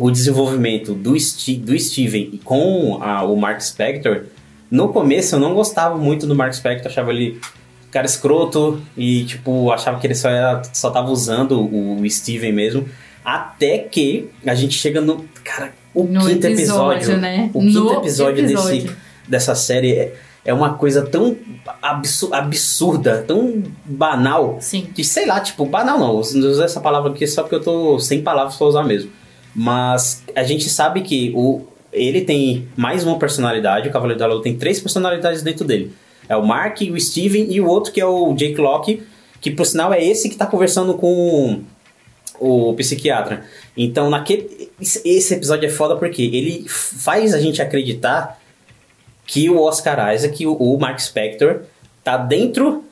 o 0.00 0.10
desenvolvimento 0.10 0.94
do, 0.94 1.14
Sti- 1.18 1.56
do 1.56 1.78
Steven 1.78 2.40
com 2.44 2.98
a- 3.02 3.22
o 3.22 3.36
Mark 3.36 3.60
Spector, 3.60 4.22
no 4.70 4.88
começo 4.88 5.34
eu 5.36 5.38
não 5.40 5.54
gostava 5.54 5.96
muito 5.98 6.26
do 6.26 6.34
Mark 6.34 6.52
Spector, 6.54 6.90
achava 6.90 7.10
ele 7.12 7.38
cara 7.90 8.06
escroto 8.06 8.80
e, 8.96 9.24
tipo, 9.24 9.70
achava 9.72 9.98
que 10.00 10.06
ele 10.06 10.14
só, 10.14 10.28
era, 10.30 10.62
só 10.72 10.90
tava 10.90 11.10
usando 11.10 11.60
o, 11.60 12.00
o 12.00 12.08
Steven 12.10 12.52
mesmo. 12.52 12.88
Até 13.24 13.78
que 13.78 14.30
a 14.46 14.54
gente 14.54 14.78
chega 14.78 15.00
no. 15.00 15.24
Cara, 15.44 15.72
o 15.92 16.04
No 16.04 16.24
quinto 16.26 16.46
episódio, 16.46 16.96
episódio. 16.98 17.20
né? 17.20 17.50
O 17.52 17.60
quinto 17.60 17.92
episódio, 17.94 18.44
episódio. 18.44 18.82
Desse, 18.82 18.96
dessa 19.28 19.54
série 19.54 19.92
é, 19.92 20.14
é 20.44 20.54
uma 20.54 20.74
coisa 20.74 21.02
tão 21.02 21.36
absu- 21.82 22.32
absurda, 22.32 23.22
tão 23.26 23.62
banal. 23.84 24.56
Sim. 24.60 24.86
Que 24.94 25.04
sei 25.04 25.26
lá, 25.26 25.40
tipo, 25.40 25.66
banal 25.66 25.98
não. 25.98 26.14
Não 26.14 26.48
usar 26.50 26.64
essa 26.64 26.80
palavra 26.80 27.10
aqui 27.10 27.26
só 27.26 27.42
porque 27.42 27.56
eu 27.56 27.62
tô 27.62 27.98
sem 27.98 28.22
palavras 28.22 28.56
pra 28.56 28.66
usar 28.68 28.84
mesmo. 28.84 29.10
Mas 29.54 30.22
a 30.34 30.42
gente 30.42 30.68
sabe 30.68 31.02
que 31.02 31.32
o, 31.34 31.62
ele 31.92 32.22
tem 32.22 32.68
mais 32.76 33.04
uma 33.04 33.18
personalidade, 33.18 33.88
o 33.88 33.92
Cavaleiro 33.92 34.18
da 34.18 34.26
Lua 34.26 34.42
tem 34.42 34.56
três 34.56 34.80
personalidades 34.80 35.42
dentro 35.42 35.64
dele. 35.64 35.92
É 36.28 36.36
o 36.36 36.46
Mark, 36.46 36.80
o 36.80 37.00
Steven 37.00 37.46
e 37.50 37.60
o 37.60 37.66
outro 37.66 37.92
que 37.92 38.00
é 38.00 38.06
o 38.06 38.32
Jake 38.34 38.60
Locke, 38.60 39.02
que 39.40 39.50
por 39.50 39.66
sinal 39.66 39.92
é 39.92 40.02
esse 40.04 40.28
que 40.28 40.36
tá 40.36 40.46
conversando 40.46 40.94
com 40.94 41.62
o 42.38 42.72
psiquiatra. 42.74 43.44
Então, 43.76 44.08
naquele 44.08 44.70
esse 44.80 45.34
episódio 45.34 45.66
é 45.66 45.70
foda 45.70 45.96
porque 45.96 46.22
ele 46.22 46.64
faz 46.68 47.34
a 47.34 47.40
gente 47.40 47.60
acreditar 47.60 48.40
que 49.26 49.48
o 49.50 49.60
Oscar 49.60 50.14
Isaac, 50.14 50.46
o 50.46 50.78
Mark 50.78 50.98
Spector, 50.98 51.62
tá 52.02 52.16
dentro 52.16 52.84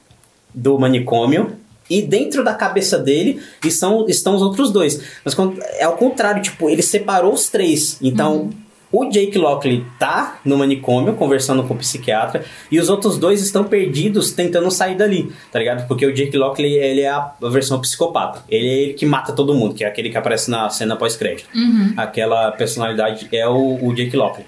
do 0.55 0.79
manicômio 0.79 1.57
e 1.89 2.03
dentro 2.03 2.45
da 2.45 2.55
cabeça 2.55 2.99
dele 2.99 3.41
estão, 3.65 4.07
estão 4.09 4.35
os 4.35 4.43
outros 4.43 4.71
dois. 4.71 5.03
Mas 5.25 5.37
é 5.79 5.85
ao 5.85 5.97
contrário, 5.97 6.43
tipo, 6.43 6.69
ele 6.69 6.83
separou 6.83 7.33
os 7.33 7.49
três. 7.49 7.99
Então, 8.03 8.51
o 8.91 9.05
Jake 9.05 9.37
Lockley 9.37 9.85
tá 9.99 10.41
no 10.45 10.57
manicômio 10.57 11.15
conversando 11.15 11.63
com 11.65 11.75
o 11.75 11.77
psiquiatra 11.77 12.45
e 12.71 12.81
os 12.81 12.89
outros 12.89 13.19
dois 13.19 13.43
estão 13.43 13.65
perdidos 13.65 14.33
tentando 14.33 14.71
sair 14.71 14.97
dali, 14.97 15.31
tá 15.53 15.59
ligado? 15.59 15.87
Porque 15.87 16.07
o 16.07 16.15
Jake 16.15 16.37
Lockley, 16.37 16.75
ele 16.75 17.03
é 17.03 17.11
a 17.11 17.35
versão 17.51 17.81
psicopata. 17.81 18.43
Ele 18.49 18.67
é 18.67 18.83
ele 18.85 18.95
que 18.95 19.05
mata 19.05 19.33
todo 19.33 19.55
mundo, 19.55 19.75
que 19.75 19.85
é 19.85 19.87
aquele 19.87 20.09
que 20.09 20.17
aparece 20.17 20.51
na 20.51 20.71
cena 20.71 20.97
pós-crédito. 20.97 21.49
Aquela 21.97 22.51
personalidade 22.53 23.29
é 23.31 23.47
o, 23.47 23.79
o 23.85 23.95
Jake 23.95 24.17
Lockley. 24.17 24.47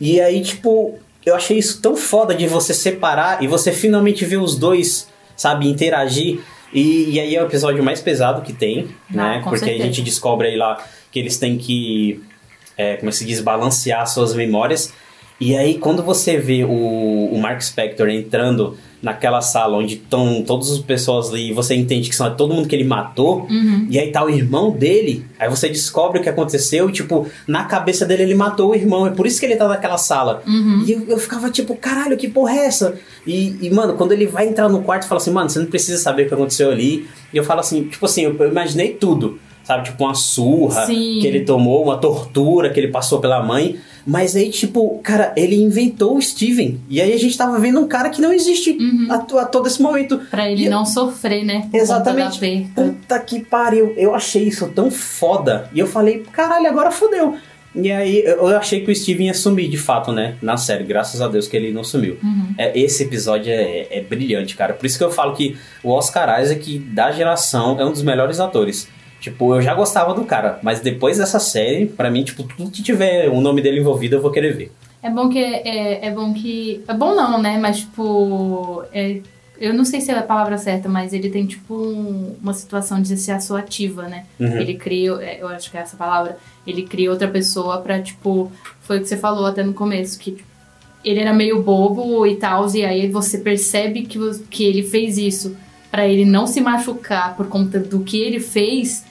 E 0.00 0.18
aí, 0.20 0.42
tipo, 0.42 0.98
eu 1.24 1.34
achei 1.34 1.58
isso 1.58 1.80
tão 1.80 1.96
foda 1.96 2.34
de 2.34 2.46
você 2.46 2.72
separar 2.72 3.42
e 3.42 3.46
você 3.46 3.70
finalmente 3.70 4.24
ver 4.24 4.38
os 4.38 4.56
dois, 4.56 5.08
sabe, 5.36 5.68
interagir. 5.68 6.40
E, 6.74 7.10
e 7.14 7.20
aí 7.20 7.36
é 7.36 7.42
o 7.42 7.46
episódio 7.46 7.82
mais 7.84 8.00
pesado 8.00 8.42
que 8.42 8.52
tem, 8.52 8.88
Ah, 9.10 9.16
né? 9.16 9.40
Porque 9.42 9.56
a 9.56 9.58
certeza. 9.68 9.84
gente 9.84 10.02
descobre 10.02 10.48
aí 10.48 10.56
lá 10.56 10.84
que 11.12 11.18
eles 11.20 11.38
têm 11.38 11.56
que, 11.56 12.20
é, 12.76 12.96
como 12.96 13.12
se 13.12 13.24
diz, 13.24 13.40
balancear 13.40 14.06
suas 14.08 14.34
memórias. 14.34 14.92
E 15.40 15.56
aí, 15.56 15.78
quando 15.78 16.02
você 16.02 16.36
vê 16.36 16.64
o, 16.64 16.68
o 17.32 17.38
Mark 17.40 17.60
Spector 17.62 18.08
entrando 18.08 18.76
naquela 19.04 19.40
sala 19.40 19.76
onde 19.76 19.94
estão 19.94 20.42
todas 20.42 20.70
as 20.72 20.78
pessoas 20.78 21.28
ali 21.30 21.50
e 21.50 21.52
você 21.52 21.74
entende 21.74 22.08
que 22.08 22.16
são 22.16 22.34
todo 22.34 22.54
mundo 22.54 22.66
que 22.66 22.74
ele 22.74 22.84
matou, 22.84 23.46
Uhum. 23.50 23.86
e 23.90 23.98
aí 23.98 24.10
tá 24.10 24.24
o 24.24 24.30
irmão 24.30 24.70
dele, 24.70 25.24
aí 25.38 25.48
você 25.48 25.68
descobre 25.68 26.18
o 26.18 26.22
que 26.22 26.28
aconteceu 26.28 26.88
e, 26.88 26.92
tipo, 26.92 27.26
na 27.46 27.64
cabeça 27.64 28.04
dele 28.06 28.22
ele 28.22 28.34
matou 28.34 28.70
o 28.70 28.74
irmão, 28.74 29.06
é 29.06 29.10
por 29.10 29.26
isso 29.26 29.38
que 29.38 29.46
ele 29.46 29.56
tá 29.56 29.68
naquela 29.68 29.98
sala. 29.98 30.42
Uhum. 30.46 30.82
E 30.86 30.92
eu, 30.92 31.04
eu 31.08 31.18
ficava 31.18 31.50
tipo, 31.50 31.76
caralho, 31.76 32.16
que 32.16 32.28
porra 32.28 32.54
é 32.54 32.66
essa? 32.66 32.94
E, 33.26 33.56
e, 33.60 33.70
mano, 33.70 33.94
quando 33.94 34.12
ele 34.12 34.26
vai 34.26 34.48
entrar 34.48 34.68
no 34.68 34.82
quarto, 34.82 35.06
fala 35.06 35.20
assim, 35.20 35.30
mano, 35.30 35.48
você 35.50 35.58
não 35.58 35.66
precisa 35.66 35.98
saber 36.02 36.24
o 36.24 36.28
que 36.28 36.34
aconteceu 36.34 36.70
ali. 36.70 37.06
E 37.32 37.36
eu 37.36 37.44
falo 37.44 37.60
assim, 37.60 37.84
tipo 37.84 38.04
assim, 38.06 38.22
eu, 38.22 38.36
eu 38.38 38.48
imaginei 38.50 38.90
tudo. 38.94 39.38
Sabe, 39.64 39.84
tipo 39.84 40.04
uma 40.04 40.14
surra 40.14 40.84
Sim. 40.86 41.18
que 41.20 41.26
ele 41.26 41.40
tomou, 41.40 41.82
uma 41.84 41.96
tortura 41.96 42.68
que 42.70 42.78
ele 42.78 42.88
passou 42.88 43.18
pela 43.20 43.42
mãe. 43.42 43.78
Mas 44.06 44.36
aí, 44.36 44.50
tipo, 44.50 45.00
cara, 45.02 45.32
ele 45.34 45.56
inventou 45.56 46.18
o 46.18 46.20
Steven. 46.20 46.78
E 46.90 47.00
aí 47.00 47.14
a 47.14 47.18
gente 47.18 47.36
tava 47.38 47.58
vendo 47.58 47.80
um 47.80 47.88
cara 47.88 48.10
que 48.10 48.20
não 48.20 48.30
existe 48.34 48.76
a, 49.08 49.16
to- 49.18 49.38
a 49.38 49.46
todo 49.46 49.66
esse 49.66 49.80
momento. 49.80 50.18
Pra 50.30 50.50
ele 50.50 50.66
E- 50.66 50.68
não 50.68 50.84
sofrer, 50.84 51.42
né? 51.42 51.66
por 51.70 51.78
Exatamente. 51.78 52.68
Puta 52.74 53.18
que 53.20 53.40
pariu. 53.42 53.94
Eu 53.96 54.14
achei 54.14 54.42
isso 54.42 54.68
tão 54.74 54.90
foda. 54.90 55.70
E 55.72 55.78
eu 55.78 55.86
falei, 55.86 56.22
caralho, 56.30 56.66
agora 56.68 56.90
fodeu. 56.90 57.34
E 57.74 57.90
aí 57.90 58.22
eu 58.24 58.46
achei 58.48 58.84
que 58.84 58.90
o 58.92 58.94
Steven 58.94 59.28
ia 59.28 59.34
sumir 59.34 59.68
de 59.70 59.78
fato, 59.78 60.12
né? 60.12 60.36
Na 60.42 60.58
série. 60.58 60.84
Graças 60.84 61.22
a 61.22 61.26
Deus 61.26 61.48
que 61.48 61.56
ele 61.56 61.72
não 61.72 61.82
sumiu. 61.82 62.18
É, 62.58 62.78
esse 62.78 63.02
episódio 63.04 63.50
é, 63.50 63.86
é 63.90 64.00
brilhante, 64.02 64.54
cara. 64.54 64.74
Por 64.74 64.84
isso 64.84 64.98
que 64.98 65.02
eu 65.02 65.10
falo 65.10 65.34
que 65.34 65.56
o 65.82 65.90
Oscar 65.90 66.40
Isaac 66.42 66.78
da 66.78 67.10
geração 67.10 67.80
é 67.80 67.84
um 67.86 67.90
dos 67.90 68.02
melhores 68.02 68.38
atores. 68.38 68.86
Tipo, 69.24 69.54
eu 69.54 69.62
já 69.62 69.72
gostava 69.72 70.12
do 70.12 70.22
cara, 70.24 70.58
mas 70.62 70.80
depois 70.80 71.16
dessa 71.16 71.40
série, 71.40 71.86
pra 71.86 72.10
mim, 72.10 72.22
tipo, 72.24 72.42
tudo 72.42 72.70
que 72.70 72.82
tiver 72.82 73.30
o 73.30 73.40
nome 73.40 73.62
dele 73.62 73.80
envolvido, 73.80 74.16
eu 74.16 74.20
vou 74.20 74.30
querer 74.30 74.54
ver. 74.54 74.70
É 75.02 75.08
bom 75.08 75.30
que. 75.30 75.38
É, 75.38 76.08
é 76.08 76.10
bom 76.10 76.34
que. 76.34 76.82
É 76.86 76.92
bom 76.92 77.14
não, 77.14 77.40
né? 77.40 77.56
Mas, 77.58 77.78
tipo. 77.80 78.82
é- 78.92 79.20
eu 79.58 79.72
não 79.72 79.84
sei 79.84 80.00
se 80.02 80.10
é 80.10 80.18
a 80.18 80.22
palavra 80.22 80.58
certa, 80.58 80.88
mas 80.88 81.14
ele 81.14 81.30
tem, 81.30 81.46
tipo, 81.46 81.74
um- 81.74 82.34
uma 82.42 82.52
situação 82.52 83.00
de 83.00 83.16
ser 83.16 83.32
ativa, 83.32 84.02
né? 84.08 84.26
Uhum. 84.38 84.58
Ele 84.58 84.74
cria. 84.74 85.12
é, 85.22 85.38
Eu 85.40 85.48
acho 85.48 85.70
que 85.70 85.76
é 85.78 85.80
essa 85.80 85.96
palavra. 85.96 86.36
Ele 86.66 86.82
cria 86.82 87.10
outra 87.10 87.26
pessoa 87.28 87.78
pra, 87.78 88.02
tipo. 88.02 88.52
Foi 88.82 88.98
o 88.98 89.00
que 89.00 89.08
você 89.08 89.16
falou 89.16 89.46
até 89.46 89.62
no 89.62 89.72
começo, 89.72 90.18
que 90.18 90.32
tipo, 90.32 90.48
ele 91.02 91.20
era 91.20 91.32
meio 91.32 91.62
bobo 91.62 92.26
e 92.26 92.36
tal, 92.36 92.68
e 92.74 92.84
aí 92.84 93.08
você 93.08 93.38
percebe 93.38 94.02
que, 94.02 94.18
que 94.50 94.64
ele 94.64 94.82
fez 94.82 95.16
isso 95.16 95.56
pra 95.90 96.06
ele 96.06 96.24
não 96.26 96.46
se 96.46 96.60
machucar 96.60 97.36
por 97.36 97.46
conta 97.48 97.78
do 97.78 98.00
que 98.00 98.18
ele 98.20 98.38
fez. 98.40 99.04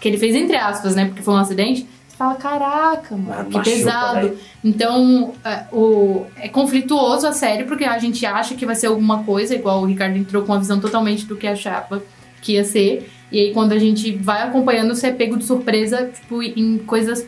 Que 0.00 0.08
ele 0.08 0.18
fez 0.18 0.34
entre 0.34 0.56
aspas, 0.56 0.94
né? 0.94 1.06
Porque 1.06 1.22
foi 1.22 1.34
um 1.34 1.38
acidente. 1.38 1.86
Você 2.08 2.16
fala, 2.16 2.34
caraca, 2.34 3.16
mano, 3.16 3.32
Ah, 3.32 3.44
que 3.44 3.56
machuca, 3.58 3.76
pesado. 3.76 4.38
Então, 4.64 5.34
é, 5.44 5.64
o, 5.72 6.26
é 6.36 6.48
conflituoso 6.48 7.26
a 7.26 7.32
série, 7.32 7.64
porque 7.64 7.84
a 7.84 7.98
gente 7.98 8.24
acha 8.26 8.54
que 8.54 8.66
vai 8.66 8.74
ser 8.74 8.88
alguma 8.88 9.22
coisa, 9.24 9.54
igual 9.54 9.82
o 9.82 9.86
Ricardo 9.86 10.16
entrou 10.16 10.42
com 10.42 10.52
uma 10.52 10.58
visão 10.58 10.80
totalmente 10.80 11.26
do 11.26 11.36
que 11.36 11.46
achava 11.46 12.02
que 12.42 12.52
ia 12.54 12.64
ser. 12.64 13.08
E 13.30 13.38
aí, 13.40 13.52
quando 13.52 13.72
a 13.72 13.78
gente 13.78 14.10
vai 14.16 14.42
acompanhando, 14.42 14.94
você 14.94 15.08
é 15.08 15.12
pego 15.12 15.36
de 15.36 15.44
surpresa, 15.44 16.10
tipo, 16.12 16.42
em 16.42 16.78
coisas 16.78 17.24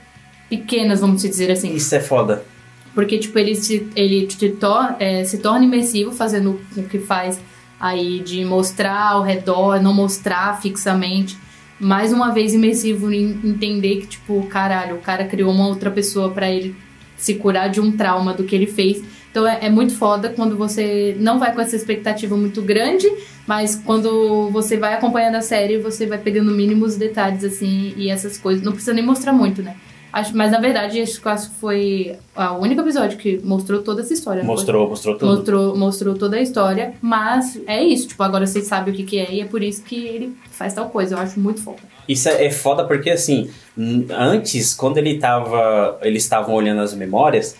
pequenas, 0.48 1.00
vamos 1.00 1.22
dizer 1.22 1.50
assim. 1.50 1.72
Isso 1.74 1.94
é 1.94 2.00
foda. 2.00 2.42
Porque, 2.94 3.18
tipo, 3.18 3.38
ele 3.38 3.54
se, 3.54 3.88
ele 3.94 4.26
te 4.26 4.48
tor- 4.50 4.96
é, 4.98 5.22
se 5.24 5.38
torna 5.38 5.64
imersivo, 5.64 6.10
fazendo 6.10 6.60
o 6.76 6.82
que 6.84 6.98
faz 6.98 7.38
aí 7.78 8.18
de 8.20 8.44
mostrar 8.44 9.12
ao 9.12 9.22
redor, 9.22 9.80
não 9.80 9.94
mostrar 9.94 10.60
fixamente. 10.60 11.38
Mais 11.80 12.12
uma 12.12 12.30
vez 12.30 12.52
imersivo 12.52 13.10
em 13.10 13.40
entender 13.42 14.00
que, 14.00 14.06
tipo, 14.06 14.46
caralho, 14.48 14.96
o 14.96 15.00
cara 15.00 15.24
criou 15.24 15.50
uma 15.50 15.66
outra 15.66 15.90
pessoa 15.90 16.30
pra 16.30 16.50
ele 16.50 16.76
se 17.16 17.34
curar 17.34 17.70
de 17.70 17.80
um 17.80 17.90
trauma 17.90 18.34
do 18.34 18.44
que 18.44 18.54
ele 18.54 18.66
fez. 18.66 19.02
Então 19.30 19.46
é, 19.46 19.60
é 19.62 19.70
muito 19.70 19.94
foda 19.94 20.28
quando 20.28 20.56
você 20.56 21.16
não 21.18 21.38
vai 21.38 21.54
com 21.54 21.60
essa 21.60 21.76
expectativa 21.76 22.36
muito 22.36 22.60
grande, 22.60 23.10
mas 23.46 23.76
quando 23.76 24.50
você 24.50 24.76
vai 24.76 24.94
acompanhando 24.94 25.36
a 25.36 25.40
série, 25.40 25.78
você 25.78 26.06
vai 26.06 26.18
pegando 26.18 26.50
mínimos 26.50 26.96
detalhes, 26.96 27.44
assim, 27.44 27.94
e 27.96 28.10
essas 28.10 28.36
coisas. 28.36 28.62
Não 28.62 28.72
precisa 28.72 28.92
nem 28.92 29.04
mostrar 29.04 29.32
muito, 29.32 29.62
né? 29.62 29.76
Acho, 30.12 30.36
mas 30.36 30.50
na 30.50 30.58
verdade, 30.58 31.00
acho 31.00 31.20
que 31.20 31.54
foi 31.60 32.16
o 32.36 32.62
único 32.62 32.80
episódio 32.80 33.16
que 33.16 33.38
mostrou 33.44 33.82
toda 33.82 34.00
essa 34.00 34.12
história. 34.12 34.42
não 34.42 34.46
foi? 34.46 34.56
Mostrou, 34.56 34.88
mostrou 34.88 35.18
tudo. 35.18 35.36
Mostrou, 35.36 35.76
mostrou 35.76 36.14
toda 36.14 36.36
a 36.36 36.40
história, 36.40 36.94
mas 37.00 37.60
é 37.66 37.82
isso, 37.82 38.08
tipo, 38.08 38.22
agora 38.22 38.46
vocês 38.46 38.66
sabem 38.66 38.92
o 38.92 38.96
que, 38.96 39.04
que 39.04 39.18
é 39.18 39.32
e 39.32 39.40
é 39.40 39.44
por 39.44 39.62
isso 39.62 39.82
que 39.82 40.06
ele 40.06 40.36
faz 40.50 40.74
tal 40.74 40.90
coisa. 40.90 41.14
Eu 41.14 41.18
acho 41.18 41.38
muito 41.38 41.62
foda. 41.62 41.78
Isso 42.08 42.28
é 42.28 42.46
é 42.46 42.50
foda 42.50 42.84
porque, 42.84 43.10
assim, 43.10 43.50
antes, 44.10 44.74
quando 44.74 44.98
ele 44.98 45.18
tava. 45.18 45.98
Eles 46.02 46.24
estavam 46.24 46.54
olhando 46.54 46.80
as 46.80 46.94
memórias, 46.94 47.56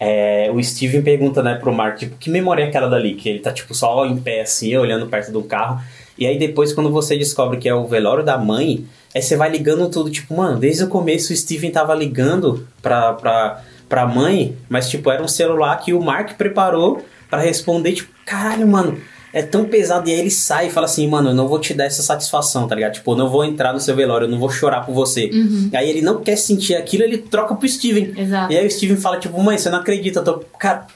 é, 0.00 0.50
o 0.52 0.62
Steven 0.62 1.02
pergunta, 1.02 1.42
né, 1.42 1.54
pro 1.54 1.72
Mark, 1.72 1.98
tipo, 1.98 2.16
que 2.16 2.28
memória 2.28 2.64
é 2.64 2.66
aquela 2.68 2.88
dali? 2.88 3.14
Que 3.14 3.28
ele 3.28 3.38
tá, 3.38 3.52
tipo, 3.52 3.74
só 3.74 4.04
em 4.04 4.16
pé, 4.16 4.42
assim, 4.42 4.76
olhando 4.76 5.06
perto 5.06 5.30
do 5.30 5.42
carro. 5.42 5.80
E 6.18 6.26
aí 6.26 6.38
depois, 6.38 6.72
quando 6.72 6.90
você 6.90 7.16
descobre 7.16 7.58
que 7.58 7.68
é 7.68 7.74
o 7.74 7.86
velório 7.86 8.24
da 8.24 8.38
mãe, 8.38 8.84
aí 9.14 9.22
você 9.22 9.36
vai 9.36 9.50
ligando 9.50 9.88
tudo, 9.88 10.10
tipo, 10.10 10.36
mano, 10.36 10.58
desde 10.58 10.84
o 10.84 10.88
começo 10.88 11.32
o 11.32 11.36
Steven 11.36 11.70
tava 11.70 11.94
ligando 11.94 12.66
pra, 12.82 13.12
pra, 13.12 13.62
pra 13.88 14.06
mãe, 14.06 14.56
mas, 14.68 14.88
tipo, 14.90 15.10
era 15.10 15.22
um 15.22 15.28
celular 15.28 15.76
que 15.76 15.92
o 15.92 16.02
Mark 16.02 16.34
preparou 16.36 17.04
pra 17.30 17.40
responder, 17.40 17.92
tipo, 17.92 18.12
caralho, 18.26 18.66
mano, 18.66 18.98
é 19.34 19.42
tão 19.42 19.64
pesado. 19.64 20.08
E 20.08 20.12
aí 20.12 20.20
ele 20.20 20.30
sai 20.30 20.68
e 20.68 20.70
fala 20.70 20.86
assim, 20.86 21.08
mano, 21.08 21.30
eu 21.30 21.34
não 21.34 21.48
vou 21.48 21.58
te 21.58 21.74
dar 21.74 21.84
essa 21.86 22.02
satisfação, 22.02 22.68
tá 22.68 22.74
ligado? 22.76 22.92
Tipo, 22.94 23.10
eu 23.12 23.16
não 23.16 23.28
vou 23.28 23.44
entrar 23.44 23.72
no 23.72 23.80
seu 23.80 23.94
velório, 23.96 24.26
eu 24.26 24.30
não 24.30 24.38
vou 24.38 24.48
chorar 24.48 24.86
por 24.86 24.94
você. 24.94 25.28
Aí 25.74 25.90
ele 25.90 26.00
não 26.00 26.20
quer 26.22 26.36
sentir 26.36 26.76
aquilo, 26.76 27.02
ele 27.02 27.18
troca 27.18 27.52
pro 27.56 27.68
Steven. 27.68 28.14
Exato. 28.16 28.52
E 28.52 28.56
aí 28.56 28.64
o 28.64 28.70
Steven 28.70 28.96
fala, 28.96 29.18
tipo, 29.18 29.38
mãe, 29.42 29.58
você 29.58 29.68
não 29.68 29.80
acredita, 29.80 30.20
eu 30.20 30.24
tô. 30.24 30.34
Cara, 30.56 30.86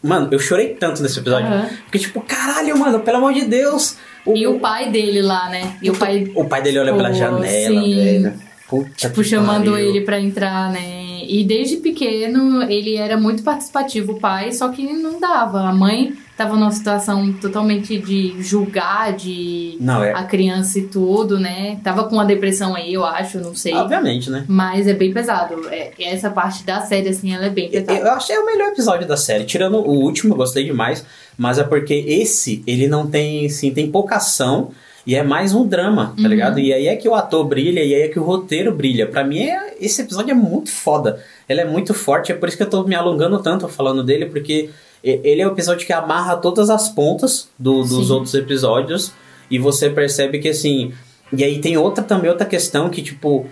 mano, 0.00 0.28
eu 0.30 0.38
chorei 0.38 0.68
tanto 0.74 1.02
nesse 1.02 1.18
episódio. 1.18 1.48
Aham. 1.48 1.68
Porque, 1.84 1.98
tipo, 1.98 2.20
caralho, 2.20 2.78
mano, 2.78 3.00
pelo 3.00 3.16
amor 3.18 3.34
de 3.34 3.44
Deus. 3.46 3.96
O, 4.24 4.36
E 4.36 4.46
o 4.46 4.60
pai 4.60 4.90
dele 4.92 5.20
lá, 5.20 5.48
né? 5.48 5.76
E 5.82 5.90
o 5.90 5.96
pai, 5.96 6.30
o 6.36 6.44
pai 6.44 6.62
dele 6.62 6.78
olha 6.78 6.94
pela 6.94 7.08
Pô, 7.08 7.14
janela, 7.14 7.82
sim. 7.82 7.96
velho. 7.96 8.34
Puta 8.68 8.90
tipo, 8.94 9.24
chamando 9.24 9.72
pariu. 9.72 9.88
ele 9.88 10.02
pra 10.02 10.20
entrar, 10.20 10.70
né? 10.70 11.24
E 11.26 11.42
desde 11.42 11.78
pequeno 11.78 12.62
ele 12.70 12.96
era 12.96 13.16
muito 13.16 13.42
participativo, 13.42 14.12
o 14.12 14.20
pai, 14.20 14.52
só 14.52 14.68
que 14.68 14.82
não 14.92 15.18
dava. 15.18 15.62
A 15.62 15.72
mãe 15.72 16.12
tava 16.38 16.54
numa 16.56 16.70
situação 16.70 17.32
totalmente 17.32 17.98
de 17.98 18.40
julgar, 18.40 19.12
de 19.12 19.76
Não, 19.80 20.02
é. 20.04 20.12
a 20.12 20.22
criança 20.22 20.78
e 20.78 20.82
tudo, 20.82 21.38
né? 21.38 21.80
Tava 21.82 22.04
com 22.04 22.14
uma 22.14 22.24
depressão 22.24 22.76
aí, 22.76 22.94
eu 22.94 23.04
acho, 23.04 23.38
não 23.40 23.56
sei. 23.56 23.74
Obviamente, 23.74 24.30
né? 24.30 24.44
Mas 24.46 24.86
é 24.86 24.94
bem 24.94 25.12
pesado. 25.12 25.68
É, 25.68 25.90
essa 26.00 26.30
parte 26.30 26.62
da 26.64 26.80
série, 26.80 27.08
assim, 27.08 27.34
ela 27.34 27.46
é 27.46 27.50
bem 27.50 27.68
Eu, 27.72 27.82
pesada. 27.82 27.98
eu 28.06 28.12
achei 28.12 28.38
o 28.38 28.46
melhor 28.46 28.68
episódio 28.68 29.06
da 29.06 29.16
série. 29.16 29.42
Tirando 29.44 29.78
o 29.78 29.90
último, 29.90 30.32
eu 30.34 30.36
gostei 30.38 30.64
demais. 30.64 31.04
Mas 31.36 31.58
é 31.58 31.64
porque 31.64 31.92
esse, 32.06 32.62
ele 32.66 32.86
não 32.86 33.06
tem, 33.08 33.44
assim, 33.46 33.72
tem 33.72 33.90
pouca 33.90 34.16
ação. 34.16 34.70
E 35.04 35.14
é 35.16 35.22
mais 35.22 35.54
um 35.54 35.66
drama, 35.66 36.12
tá 36.16 36.22
Uhum. 36.22 36.28
ligado? 36.28 36.60
E 36.60 36.72
aí 36.72 36.86
é 36.86 36.94
que 36.94 37.08
o 37.08 37.14
ator 37.14 37.44
brilha, 37.46 37.80
e 37.82 37.94
aí 37.94 38.02
é 38.02 38.08
que 38.08 38.18
o 38.20 38.22
roteiro 38.22 38.72
brilha. 38.74 39.06
Pra 39.06 39.24
mim, 39.24 39.40
é, 39.40 39.74
esse 39.80 40.02
episódio 40.02 40.30
é 40.30 40.34
muito 40.34 40.70
foda. 40.70 41.20
Ele 41.48 41.60
é 41.62 41.64
muito 41.64 41.94
forte, 41.94 42.30
é 42.30 42.34
por 42.34 42.46
isso 42.48 42.56
que 42.58 42.62
eu 42.62 42.70
tô 42.70 42.84
me 42.84 42.94
alongando 42.94 43.38
tanto 43.42 43.66
falando 43.68 44.04
dele, 44.04 44.26
porque 44.26 44.68
ele 45.02 45.40
é 45.40 45.46
o 45.46 45.52
episódio 45.52 45.86
que 45.86 45.92
amarra 45.92 46.36
todas 46.36 46.70
as 46.70 46.88
pontas 46.88 47.48
do- 47.58 47.82
dos 47.82 48.06
Sim. 48.08 48.12
outros 48.12 48.34
episódios. 48.34 49.12
E 49.50 49.58
você 49.58 49.88
percebe 49.90 50.38
que, 50.38 50.48
assim... 50.48 50.92
E 51.32 51.44
aí 51.44 51.58
tem 51.60 51.76
outra 51.76 52.02
também, 52.02 52.30
outra 52.30 52.46
questão 52.46 52.88
que, 52.88 53.02
tipo... 53.02 53.46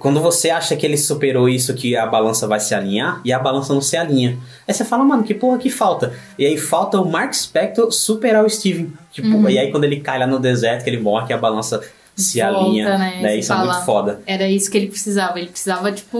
Quando 0.00 0.20
você 0.20 0.50
acha 0.50 0.74
que 0.74 0.84
ele 0.84 0.96
superou 0.96 1.48
isso, 1.48 1.72
que 1.72 1.96
a 1.96 2.04
balança 2.04 2.48
vai 2.48 2.58
se 2.58 2.74
alinhar, 2.74 3.20
e 3.24 3.32
a 3.32 3.38
balança 3.38 3.72
não 3.72 3.80
se 3.80 3.96
alinha. 3.96 4.36
Aí 4.66 4.74
você 4.74 4.84
fala, 4.84 5.04
mano, 5.04 5.22
que 5.22 5.32
porra 5.32 5.56
que 5.56 5.70
falta? 5.70 6.12
E 6.36 6.44
aí 6.44 6.56
falta 6.58 7.00
o 7.00 7.08
Mark 7.08 7.32
Spector 7.32 7.92
superar 7.92 8.44
o 8.44 8.50
Steven. 8.50 8.92
Tipo, 9.12 9.28
Uhum. 9.28 9.48
E 9.48 9.56
aí 9.56 9.70
quando 9.70 9.84
ele 9.84 10.00
cai 10.00 10.18
lá 10.18 10.26
no 10.26 10.40
deserto, 10.40 10.82
que 10.82 10.90
ele 10.90 10.98
morre, 11.00 11.28
que 11.28 11.32
a 11.32 11.38
balança 11.38 11.80
se 12.16 12.40
Volta, 12.40 12.58
alinha. 12.58 12.98
né? 12.98 13.36
Isso 13.36 13.52
é 13.52 13.56
fala- 13.56 13.72
muito 13.72 13.84
foda. 13.86 14.20
Era 14.26 14.48
isso 14.48 14.68
que 14.68 14.76
ele 14.78 14.88
precisava. 14.88 15.38
Ele 15.38 15.48
precisava, 15.48 15.92
tipo, 15.92 16.18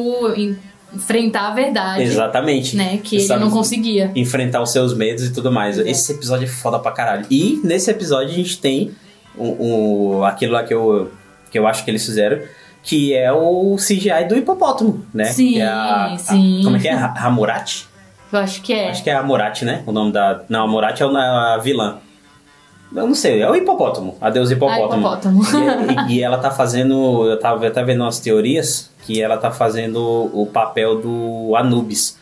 enfrentar 0.94 1.48
a 1.48 1.54
verdade. 1.54 2.02
Exatamente. 2.02 2.76
Né? 2.76 2.98
Que 3.02 3.16
ele 3.16 3.24
Sabe? 3.24 3.40
não 3.40 3.50
conseguia. 3.50 4.10
Enfrentar 4.14 4.60
os 4.62 4.70
seus 4.70 4.94
medos 4.94 5.24
e 5.24 5.32
tudo 5.32 5.50
mais. 5.52 5.78
Esse 5.78 6.12
episódio 6.12 6.44
é 6.44 6.48
foda 6.48 6.78
pra 6.78 6.92
caralho. 6.92 7.26
E 7.30 7.60
nesse 7.64 7.90
episódio 7.90 8.30
a 8.30 8.34
gente 8.36 8.58
tem 8.58 8.92
o, 9.36 10.18
o- 10.18 10.24
aquilo 10.24 10.52
lá 10.52 10.62
que 10.64 10.72
eu, 10.74 11.10
que 11.50 11.58
eu 11.58 11.66
acho 11.66 11.84
que 11.84 11.90
eles 11.90 12.04
fizeram, 12.04 12.40
que 12.82 13.14
é 13.14 13.32
o 13.32 13.76
CGI 13.76 14.24
do 14.28 14.36
hipopótamo, 14.36 15.04
né? 15.12 15.24
Sim, 15.26 15.58
é 15.58 15.66
a- 15.66 16.12
a- 16.12 16.18
sim. 16.18 16.60
como 16.64 16.76
é 16.76 16.80
que 16.80 16.88
é? 16.88 16.92
Ha- 16.92 17.14
Hammurabi? 17.26 17.70
Eu 18.32 18.38
acho 18.40 18.62
que 18.62 18.72
é. 18.72 18.90
Acho 18.90 19.02
que 19.04 19.10
é 19.10 19.14
a 19.14 19.20
Hammurabi, 19.20 19.64
né? 19.64 19.82
O 19.86 19.92
nome 19.92 20.12
da. 20.12 20.42
Não, 20.48 20.60
a 20.60 20.64
Hammurabi 20.64 21.00
é 21.02 21.04
a 21.06 21.58
vilã. 21.62 21.98
Eu 22.94 23.06
não 23.08 23.14
sei, 23.14 23.42
é 23.42 23.50
o 23.50 23.56
hipopótamo, 23.56 24.16
a 24.20 24.30
deusa 24.30 24.52
hipopótamo. 24.52 25.08
Ah, 25.08 25.18
hipopótamo. 25.18 25.42
E, 26.08 26.12
e- 26.12 26.16
e 26.18 26.22
ela 26.22 26.38
tá 26.38 26.50
fazendo. 26.50 27.26
Eu 27.28 27.38
tava 27.38 27.66
até 27.66 27.82
vendo 27.82 28.02
umas 28.02 28.20
teorias 28.20 28.90
que 29.04 29.20
ela 29.20 29.36
tá 29.36 29.50
fazendo 29.50 30.00
o 30.32 30.46
papel 30.46 31.00
do 31.00 31.54
Anubis 31.56 32.18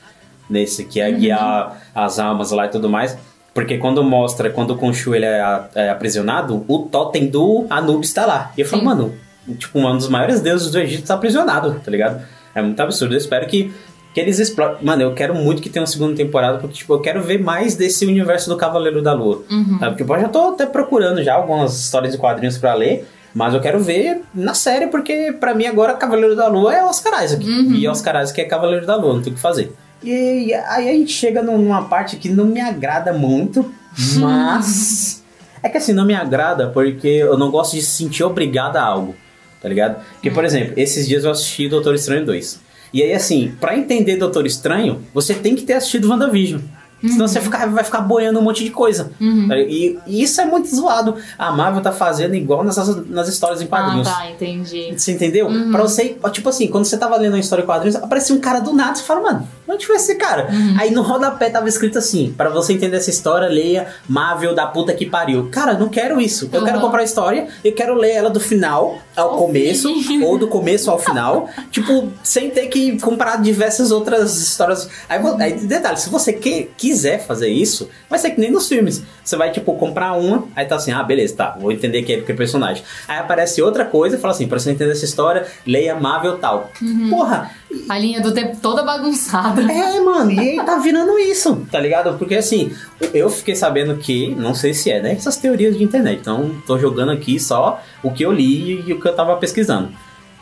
nesse, 0.49 0.85
que 0.85 1.01
é 1.01 1.09
Uhum. 1.11 1.19
guiar 1.19 1.81
as 1.95 2.19
almas 2.19 2.51
lá 2.51 2.67
e 2.67 2.69
tudo 2.71 2.89
mais. 2.89 3.17
Porque 3.55 3.77
quando 3.77 4.03
mostra, 4.03 4.49
quando 4.49 4.71
o 4.71 4.79
Khonshu 4.79 5.15
ele 5.15 5.27
é, 5.27 5.61
é 5.75 5.91
aprisionado, 5.91 6.65
o 6.67 6.79
totem 6.81 7.27
do 7.29 7.67
Anubis 7.69 8.13
tá 8.13 8.25
lá. 8.25 8.51
E 8.57 8.63
eu 8.63 8.67
falo, 8.67 8.81
Sim. 8.81 8.87
mano, 8.87 9.15
tipo, 9.59 9.79
um 9.79 9.97
dos 9.97 10.09
maiores 10.09 10.41
deuses 10.41 10.71
do 10.71 10.79
Egito 10.79 11.07
tá 11.07 11.15
aprisionado, 11.15 11.79
tá 11.85 11.91
ligado? 11.91 12.23
É 12.55 12.63
muito 12.63 12.81
absurdo. 12.81 13.13
Eu 13.15 13.19
espero 13.19 13.47
que, 13.47 13.71
que 14.13 14.21
eles 14.21 14.39
explorem. 14.39 14.77
Mano, 14.83 15.03
eu 15.03 15.15
quero 15.15 15.35
muito 15.35 15.63
que 15.63 15.71
tenha 15.71 15.83
uma 15.83 15.87
segunda 15.87 16.15
temporada, 16.15 16.59
porque, 16.59 16.75
tipo, 16.75 16.93
eu 16.93 17.01
quero 17.01 17.23
ver 17.23 17.43
mais 17.43 17.75
desse 17.75 18.05
universo 18.05 18.51
do 18.51 18.57
Cavaleiro 18.57 19.01
da 19.01 19.13
Lua. 19.13 19.43
Uhum. 19.51 19.79
Sabe? 19.79 19.97
Porque 19.97 20.13
eu 20.13 20.21
já 20.21 20.29
tô 20.29 20.51
até 20.51 20.67
procurando 20.67 21.23
já 21.23 21.35
algumas 21.35 21.79
histórias 21.79 22.13
de 22.13 22.19
quadrinhos 22.19 22.59
pra 22.59 22.75
ler. 22.75 23.07
Mas 23.35 23.55
eu 23.55 23.61
quero 23.61 23.81
ver 23.81 24.21
na 24.35 24.53
série, 24.53 24.89
porque 24.89 25.35
pra 25.41 25.55
mim 25.55 25.65
agora 25.65 25.95
Cavaleiro 25.95 26.37
da 26.37 26.49
Lua 26.49 26.75
é 26.75 26.85
Oscar 26.85 27.25
Isaac. 27.25 27.45
Uhum. 27.45 27.75
E 27.75 27.89
Oscar 27.89 28.23
Isaac 28.23 28.39
é 28.41 28.45
Cavaleiro 28.45 28.85
da 28.85 28.97
Lua, 28.97 29.15
não 29.15 29.23
tem 29.23 29.33
o 29.33 29.37
que 29.37 29.41
fazer. 29.41 29.73
E, 30.03 30.49
e 30.49 30.55
aí 30.55 30.89
a 30.89 30.93
gente 30.93 31.13
chega 31.13 31.43
numa 31.43 31.85
parte 31.85 32.17
que 32.17 32.29
não 32.29 32.45
me 32.45 32.61
agrada 32.61 33.13
muito, 33.13 33.73
mas. 34.21 35.23
é 35.63 35.69
que 35.69 35.79
assim, 35.79 35.95
não 35.95 36.05
me 36.05 36.15
agrada 36.15 36.69
porque 36.69 37.09
eu 37.09 37.39
não 37.39 37.51
gosto 37.51 37.75
de 37.75 37.81
se 37.81 37.93
sentir 37.93 38.23
obrigado 38.23 38.77
a 38.77 38.83
algo, 38.83 39.15
tá 39.63 39.69
ligado? 39.69 40.05
Porque, 40.13 40.31
por 40.31 40.45
exemplo, 40.45 40.75
esses 40.77 41.09
dias 41.09 41.25
eu 41.25 41.31
assisti 41.31 41.69
Doutor 41.69 41.95
Estranho 41.95 42.27
2. 42.27 42.72
E 42.93 43.03
aí, 43.03 43.13
assim, 43.15 43.53
pra 43.61 43.77
entender 43.77 44.17
Doutor 44.17 44.47
Estranho, 44.47 45.01
você 45.15 45.35
tem 45.35 45.55
que 45.57 45.63
ter 45.63 45.75
assistido 45.75 46.09
WandaVision. 46.09 46.61
Senão 47.05 47.27
você 47.27 47.41
fica- 47.41 47.67
vai 47.67 47.83
ficar 47.83 48.01
boiando 48.03 48.39
um 48.39 48.43
monte 48.43 48.63
de 48.63 48.71
coisa. 48.71 49.11
Uhum. 49.21 49.49
Tá? 49.49 49.59
E, 49.59 49.99
e 50.07 50.23
isso 50.23 50.41
é 50.41 50.45
muito 50.45 50.69
zoado. 50.73 51.17
A 51.37 51.51
Marvel 51.51 51.83
tá 51.83 51.91
fazendo 51.91 52.37
igual 52.37 52.63
nas, 52.63 52.77
nas 53.09 53.27
histórias 53.29 53.61
em 53.61 53.65
Ah, 53.65 53.69
quadrinhos. 53.69 54.09
tá, 54.09 54.31
entendi. 54.31 54.95
Você 54.97 55.11
entendeu? 55.11 55.49
Pra 55.73 55.83
você, 55.83 56.17
tipo 56.31 56.49
assim, 56.49 56.69
quando 56.69 56.85
você 56.85 56.97
tava 56.97 57.17
lendo 57.17 57.33
uma 57.33 57.41
história 57.41 57.63
em 57.65 57.67
quadrinhos, 57.67 57.97
aparecia 57.97 58.37
um 58.37 58.39
cara 58.41 58.61
do 58.61 58.73
nada, 58.73 58.95
você 58.95 59.03
fala, 59.03 59.21
mano, 59.21 59.49
onde 59.73 59.87
foi 59.87 59.97
esse 59.97 60.15
cara? 60.17 60.49
Aí 60.79 60.91
no 60.91 61.03
rodapé 61.03 61.51
tava 61.51 61.69
escrito 61.69 61.99
assim, 61.99 62.33
pra 62.37 62.49
você 62.49 62.73
entender 62.73 62.97
essa 62.97 63.11
história, 63.11 63.49
leia 63.49 63.87
Marvel 64.09 64.55
da 64.55 64.67
puta 64.67 64.93
que 64.95 65.07
pariu. 65.07 65.49
Cara, 65.51 65.75
não 65.75 65.89
quero 65.89 66.21
isso. 66.21 66.49
Eu 66.53 66.61
Uhum. 66.61 66.67
quero 66.67 66.81
comprar 66.81 67.01
a 67.01 67.05
história, 67.05 67.49
eu 67.65 67.73
quero 67.73 67.95
ler 67.95 68.13
ela 68.13 68.31
do 68.31 68.41
final 68.41 68.99
ao 69.17 69.37
começo, 69.37 69.93
ou 70.25 70.39
do 70.39 70.49
começo 70.49 70.91
ao 70.91 70.99
final, 70.99 71.49
tipo, 71.71 72.09
sem 72.23 72.51
ter 72.51 72.67
que 72.69 72.99
comprar 73.01 73.41
diversas 73.43 73.91
outras 73.91 74.37
histórias. 74.39 74.89
Aí, 75.09 75.21
aí 75.41 75.53
detalhe, 75.55 75.99
se 75.99 76.09
você 76.11 76.33
que- 76.33 76.71
quiser 76.77 77.25
fazer 77.27 77.49
isso, 77.49 77.89
vai 78.09 78.19
ser 78.19 78.31
que 78.31 78.41
nem 78.41 78.51
nos 78.51 78.69
filmes. 78.69 79.03
Você 79.25 79.37
vai, 79.37 79.51
tipo, 79.53 79.75
comprar 79.75 80.13
uma, 80.15 80.49
aí 80.57 80.67
tá 80.67 80.77
assim, 80.77 80.91
ah, 80.93 81.03
beleza, 81.03 81.35
tá, 81.37 81.57
vou 81.61 81.71
entender 81.71 82.03
que 82.03 82.13
é, 82.13 82.21
que 82.21 82.33
é 82.33 82.35
personagem. 82.35 82.83
Aí 83.07 83.19
aparece 83.19 83.63
outra 83.63 83.85
coisa 83.85 84.17
e 84.17 84.19
fala 84.19 84.33
assim, 84.35 84.47
pra 84.49 84.59
você 84.59 84.71
entender 84.71 84.93
essa 84.93 85.05
história, 85.05 85.47
leia 85.67 85.95
Marvel 85.95 86.39
tal. 86.39 86.71
Uhum. 86.81 87.11
Porra, 87.11 87.51
A 87.89 87.99
linha 87.99 88.21
do 88.21 88.33
tempo 88.33 88.57
toda 88.61 88.83
bagunçada. 88.83 89.63
é, 89.71 90.01
mano, 90.01 90.31
e 90.31 90.39
aí 90.39 90.57
tá 90.65 90.79
virando 90.79 91.19
isso, 91.19 91.67
tá 91.71 91.81
ligado? 91.81 92.17
Porque 92.19 92.35
assim, 92.35 92.73
eu 93.15 93.29
fiquei 93.31 93.55
sabendo 93.57 93.97
que, 93.97 94.35
não 94.35 94.55
sei 94.55 94.73
se 94.75 94.91
é, 94.91 95.01
né? 95.01 95.13
Essas 95.13 95.37
teorias 95.37 95.77
de 95.77 95.83
internet. 95.85 96.21
Então, 96.21 96.55
tô 96.67 96.79
jogando 96.79 97.11
aqui 97.13 97.39
só 97.41 97.83
o 98.03 98.11
que 98.11 98.25
eu 98.25 98.33
li 98.33 98.85
e 98.87 98.93
o 98.93 99.01
que 99.01 99.09
eu 99.09 99.15
tava 99.15 99.37
pesquisando. 99.37 99.91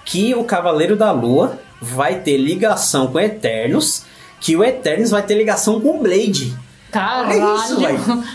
Que 0.05 0.35
o 0.35 0.45
Cavaleiro 0.45 0.97
da 0.97 1.13
Lua 1.13 1.59
vai 1.81 2.17
ter 2.21 2.37
ligação 2.37 3.07
com 3.09 3.19
Eternos, 3.21 4.05
que 4.41 4.57
o 4.57 4.65
Eternos 4.65 5.11
vai 5.11 5.23
ter 5.23 5.35
ligação 5.35 5.81
com 5.81 5.99
o 5.99 6.03
Blade. 6.03 6.55
Caralho! 6.91 7.33
É 7.33 7.55
isso. 7.55 7.81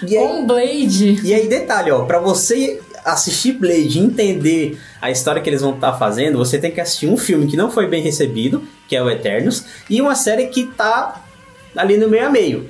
E 0.08 0.18
aí- 0.18 0.28
Com 0.28 0.46
Blade. 0.48 1.20
E 1.24 1.34
aí, 1.34 1.48
detalhe, 1.48 1.92
ó, 1.92 2.06
pra 2.06 2.20
você 2.20 2.80
assistir 3.06 3.54
Blade 3.54 4.00
e 4.00 4.02
entender 4.02 4.78
a 5.02 5.12
história 5.12 5.42
que 5.42 5.50
eles 5.50 5.62
vão 5.62 5.76
estar 5.76 5.94
fazendo, 5.94 6.38
você 6.38 6.58
tem 6.58 6.72
que 6.72 6.82
assistir 6.82 7.08
um 7.08 7.16
filme 7.18 7.48
que 7.48 7.56
não 7.56 7.70
foi 7.72 7.88
bem 7.88 8.02
recebido, 8.02 8.64
que 8.88 8.96
é 8.96 9.02
o 9.04 9.10
Eternos, 9.10 9.64
e 9.90 10.02
uma 10.02 10.16
série 10.16 10.48
que 10.48 10.66
tá 10.66 11.22
ali 11.76 11.98
no 11.98 12.08
meio 12.08 12.26
a 12.26 12.30
meio. 12.30 12.70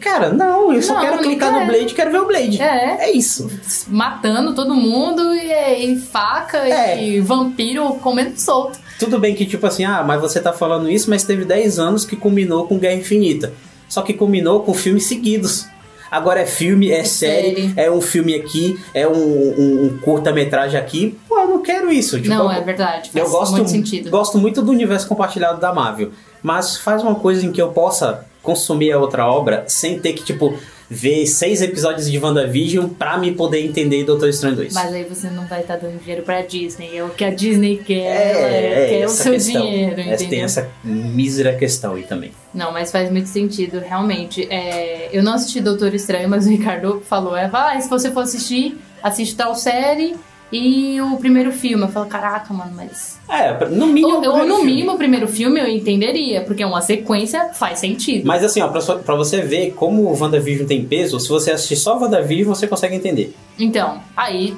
Cara, 0.00 0.30
não, 0.32 0.72
eu 0.72 0.82
só 0.82 0.94
Uhum. 0.94 0.98
Não, 1.00 1.06
quero 1.06 1.22
clicar 1.22 1.52
no 1.52 1.58
quero. 1.60 1.70
Blade, 1.72 1.94
quero 1.94 2.10
ver 2.10 2.20
o 2.20 2.26
Blade. 2.26 2.60
É. 2.60 2.96
É 3.08 3.12
isso. 3.12 3.48
Matando 3.88 4.52
todo 4.54 4.74
mundo 4.74 5.22
e, 5.34 5.92
e 5.92 5.96
faca 5.96 6.58
É. 6.58 7.02
e 7.02 7.20
vampiro 7.20 7.94
comendo 8.02 8.38
solto. 8.38 8.78
Tudo 8.98 9.18
bem 9.18 9.34
que, 9.34 9.46
tipo 9.46 9.66
assim, 9.66 9.84
ah, 9.84 10.02
mas 10.06 10.20
você 10.20 10.40
tá 10.40 10.52
falando 10.52 10.90
isso, 10.90 11.08
mas 11.08 11.24
teve 11.24 11.44
10 11.44 11.78
anos 11.78 12.04
que 12.04 12.16
culminou 12.16 12.66
com 12.66 12.78
Guerra 12.78 12.96
Infinita. 12.96 13.52
Só 13.88 14.02
que 14.02 14.12
culminou 14.14 14.60
com 14.62 14.72
filmes 14.74 15.06
seguidos. 15.06 15.66
Agora 16.12 16.40
é 16.40 16.46
filme, 16.46 16.90
é, 16.90 17.02
série, 17.04 17.54
série. 17.70 17.72
é 17.74 17.90
um 17.90 18.02
filme 18.02 18.34
aqui, 18.34 18.78
é 18.92 19.08
um, 19.08 19.12
um- 19.14 19.84
um 19.86 19.98
curta-metragem 20.02 20.78
aqui. 20.78 21.18
Pô, 21.26 21.38
eu 21.40 21.48
não 21.48 21.62
quero 21.62 21.90
isso. 21.90 22.16
Tipo, 22.20 22.28
não, 22.34 22.44
eu- 22.44 22.50
é 22.52 22.60
verdade. 22.60 23.10
Faz 23.10 23.24
Eu 23.24 23.30
gosto 23.30 23.52
muito 23.52 23.70
sentido. 23.70 24.10
gosto 24.10 24.36
muito 24.36 24.60
do 24.60 24.70
universo 24.70 25.08
compartilhado 25.08 25.58
da 25.58 25.72
Marvel, 25.72 26.10
mas 26.42 26.76
faz 26.76 27.02
uma 27.02 27.14
coisa 27.14 27.46
em 27.46 27.50
que 27.50 27.62
eu 27.62 27.68
possa 27.70 28.26
consumir 28.42 28.92
a 28.92 28.98
outra 28.98 29.26
obra 29.26 29.64
sem 29.66 29.98
ter 29.98 30.12
que, 30.12 30.22
tipo, 30.22 30.54
ver 30.92 31.26
seis 31.26 31.62
episódios 31.62 32.10
de 32.10 32.18
WandaVision 32.18 32.86
pra 32.86 33.16
me 33.16 33.32
poder 33.32 33.64
entender 33.64 34.04
Doutor 34.04 34.28
Estranho 34.28 34.56
2. 34.56 34.74
Mas 34.74 34.92
aí 34.92 35.04
você 35.04 35.30
não 35.30 35.46
vai 35.46 35.62
estar 35.62 35.76
dando 35.76 35.98
dinheiro 35.98 36.22
pra 36.22 36.42
Disney. 36.42 36.98
É 36.98 37.02
o 37.02 37.08
que 37.08 37.24
a 37.24 37.30
Disney 37.30 37.78
quer. 37.78 37.94
é, 37.94 38.32
ela 38.32 38.48
é, 38.48 38.88
quer 38.88 39.00
o 39.00 39.04
essa 39.04 39.22
seu 39.22 39.32
questão. 39.32 39.62
dinheiro, 39.62 40.00
entendeu? 40.00 40.28
Tem 40.28 40.42
essa 40.42 40.68
mísera 40.84 41.54
questão 41.54 41.94
aí 41.94 42.02
também. 42.02 42.32
Não, 42.52 42.70
mas 42.72 42.92
faz 42.92 43.10
muito 43.10 43.28
sentido, 43.28 43.78
realmente. 43.80 44.46
É, 44.50 45.08
eu 45.12 45.22
não 45.22 45.32
assisti 45.32 45.60
Doutor 45.62 45.94
Estranho, 45.94 46.28
mas 46.28 46.46
o 46.46 46.50
Ricardo 46.50 47.02
falou: 47.08 47.34
é, 47.34 47.48
vai, 47.48 47.80
se 47.80 47.88
você 47.88 48.10
for 48.10 48.20
assistir, 48.20 48.78
assiste 49.02 49.34
tal 49.34 49.54
série 49.54 50.14
e 50.52 51.00
o 51.00 51.16
primeiro 51.16 51.50
filme. 51.50 51.82
Eu 51.84 51.88
falo, 51.88 52.06
caraca, 52.06 52.52
mano, 52.52 52.72
mas. 52.76 53.18
É, 53.28 53.52
no 53.68 53.86
mínimo. 53.86 54.22
Eu, 54.24 54.36
no 54.46 54.56
filme. 54.56 54.64
mínimo, 54.72 54.92
o 54.92 54.96
primeiro 54.98 55.26
filme 55.26 55.58
eu 55.58 55.66
entenderia, 55.66 56.42
porque 56.42 56.62
é 56.62 56.66
uma 56.66 56.82
sequência, 56.82 57.48
faz 57.54 57.78
sentido. 57.78 58.26
Mas 58.26 58.44
assim, 58.44 58.60
ó, 58.60 58.68
pra, 58.68 58.80
só- 58.80 58.96
pra 58.98 59.14
você 59.14 59.40
ver 59.40 59.72
como 59.72 60.02
o 60.02 60.18
WandaVision 60.20 60.66
tem 60.66 60.84
peso, 60.84 61.18
se 61.18 61.28
você 61.28 61.50
assistir 61.52 61.76
só 61.76 61.96
o 61.96 62.00
WandaVision, 62.02 62.54
você 62.54 62.66
consegue 62.68 62.94
entender. 62.94 63.34
Então, 63.58 64.00
aí 64.16 64.54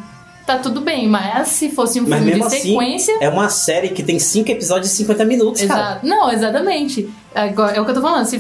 tá 0.47 0.59
tudo 0.59 0.81
bem, 0.83 1.09
mas 1.09 1.49
se 1.49 1.71
fosse 1.71 1.99
um 2.01 2.07
Mas 2.07 2.19
filme 2.23 2.35
de 2.35 2.43
assim, 2.47 2.59
sequência. 2.73 3.17
é 3.21 3.29
uma 3.31 3.49
série 3.49 3.89
que 3.91 4.03
tem 4.03 4.19
cinco 4.19 4.51
episódios 4.51 4.91
de 4.91 4.97
50 4.97 5.25
minutos, 5.25 5.63
cara. 5.63 5.81
Exato. 5.93 6.07
Não, 6.07 6.31
exatamente. 6.31 7.09
Agora, 7.35 7.77
é 7.77 7.81
o 7.81 7.85
que 7.85 7.91
eu 7.93 7.95
tô 7.95 8.03
falando. 8.03 8.27
Se 8.27 8.39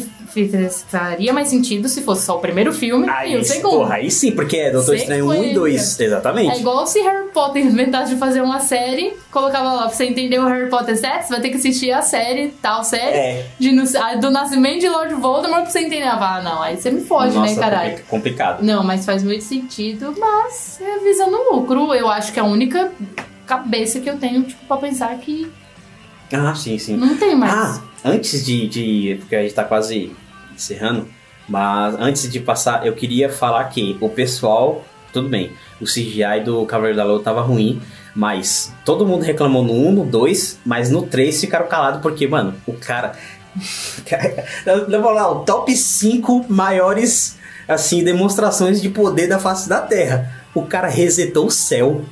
faria 0.88 1.32
mais 1.32 1.48
sentido 1.48 1.88
se 1.88 2.02
fosse 2.02 2.26
só 2.26 2.36
o 2.36 2.40
primeiro 2.40 2.72
filme 2.72 3.08
Aí, 3.08 3.34
e 3.34 3.36
o 3.36 3.44
segundo. 3.44 3.70
porra, 3.78 3.94
aí 3.94 4.10
sim, 4.10 4.32
porque 4.32 4.56
é 4.56 4.70
Doutor 4.72 4.96
Estranho 4.96 5.28
1 5.28 5.44
e 5.44 5.54
2, 5.54 5.80
Sequência. 5.80 6.04
exatamente. 6.04 6.56
É 6.56 6.60
igual 6.60 6.84
se 6.86 7.00
Harry 7.00 7.23
Potter 7.34 7.62
inventasse 7.66 8.14
de 8.14 8.18
fazer 8.18 8.40
uma 8.40 8.60
série, 8.60 9.14
colocava 9.30 9.72
lá, 9.72 9.82
pra 9.86 9.88
você 9.90 10.04
entender 10.06 10.38
o 10.38 10.46
Harry 10.46 10.70
Potter 10.70 10.96
7, 10.96 11.24
você 11.26 11.28
vai 11.32 11.40
ter 11.42 11.50
que 11.50 11.56
assistir 11.56 11.90
a 11.92 12.00
série, 12.00 12.48
tal 12.62 12.82
série, 12.84 13.16
É. 13.16 13.46
de, 13.58 13.70
do 14.20 14.30
nascimento 14.30 14.80
de 14.80 14.88
Lord 14.88 15.12
Voldemort 15.14 15.62
pra 15.62 15.70
você 15.70 15.80
entender. 15.80 16.04
Ah, 16.06 16.40
não, 16.42 16.62
aí 16.62 16.76
você 16.76 16.90
me 16.90 17.00
foge, 17.02 17.36
Nossa, 17.36 17.54
né, 17.54 17.60
caralho? 17.60 17.90
compli- 17.90 18.04
complicado. 18.08 18.62
Não, 18.62 18.82
mas 18.82 19.04
faz 19.04 19.22
muito 19.22 19.44
sentido, 19.44 20.14
mas 20.18 20.80
é 20.80 20.98
visando 21.00 21.36
lucro. 21.52 21.92
Eu 21.92 22.08
acho 22.08 22.32
que 22.32 22.38
é 22.38 22.42
a 22.42 22.46
única 22.46 22.90
cabeça 23.44 24.00
que 24.00 24.08
eu 24.08 24.16
tenho, 24.16 24.44
tipo, 24.44 24.64
pra 24.66 24.76
pensar 24.78 25.14
que 25.18 25.50
Ah, 26.32 26.54
sim, 26.54 26.78
sim. 26.78 26.96
não 26.96 27.16
tem 27.16 27.34
mais. 27.36 27.52
Ah, 27.52 27.82
antes 28.04 28.44
de, 28.46 28.66
de. 28.68 29.16
Porque 29.20 29.36
a 29.36 29.42
gente 29.42 29.54
tá 29.54 29.64
quase 29.64 30.12
encerrando. 30.54 31.08
Mas 31.48 31.94
antes 31.98 32.30
de 32.30 32.40
passar, 32.40 32.86
eu 32.86 32.94
queria 32.94 33.28
falar 33.28 33.64
que 33.64 33.96
o 34.00 34.08
pessoal. 34.08 34.84
Tudo 35.12 35.28
bem, 35.28 35.52
o 35.80 35.84
CGI 35.84 36.42
do 36.44 36.64
Cavaleiro 36.66 36.96
da 36.96 37.04
Lua 37.04 37.22
tava 37.22 37.40
ruim. 37.40 37.80
Mas 38.14 38.72
todo 38.84 39.06
mundo 39.06 39.22
reclamou 39.22 39.62
no 39.62 39.72
1, 39.72 39.92
no 39.92 40.04
2, 40.04 40.60
mas 40.64 40.88
no 40.90 41.02
3 41.02 41.40
ficaram 41.40 41.66
calados 41.66 42.00
porque, 42.00 42.26
mano, 42.26 42.54
o 42.66 42.72
cara. 42.72 43.12
Vamos 44.88 45.14
lá, 45.14 45.30
o 45.30 45.44
top 45.44 45.76
5 45.76 46.46
maiores 46.48 47.36
assim, 47.66 48.04
demonstrações 48.04 48.80
de 48.80 48.88
poder 48.88 49.26
da 49.26 49.38
face 49.38 49.68
da 49.68 49.80
Terra. 49.80 50.32
O 50.54 50.62
cara 50.62 50.88
resetou 50.88 51.46
o 51.46 51.50
céu. 51.50 52.04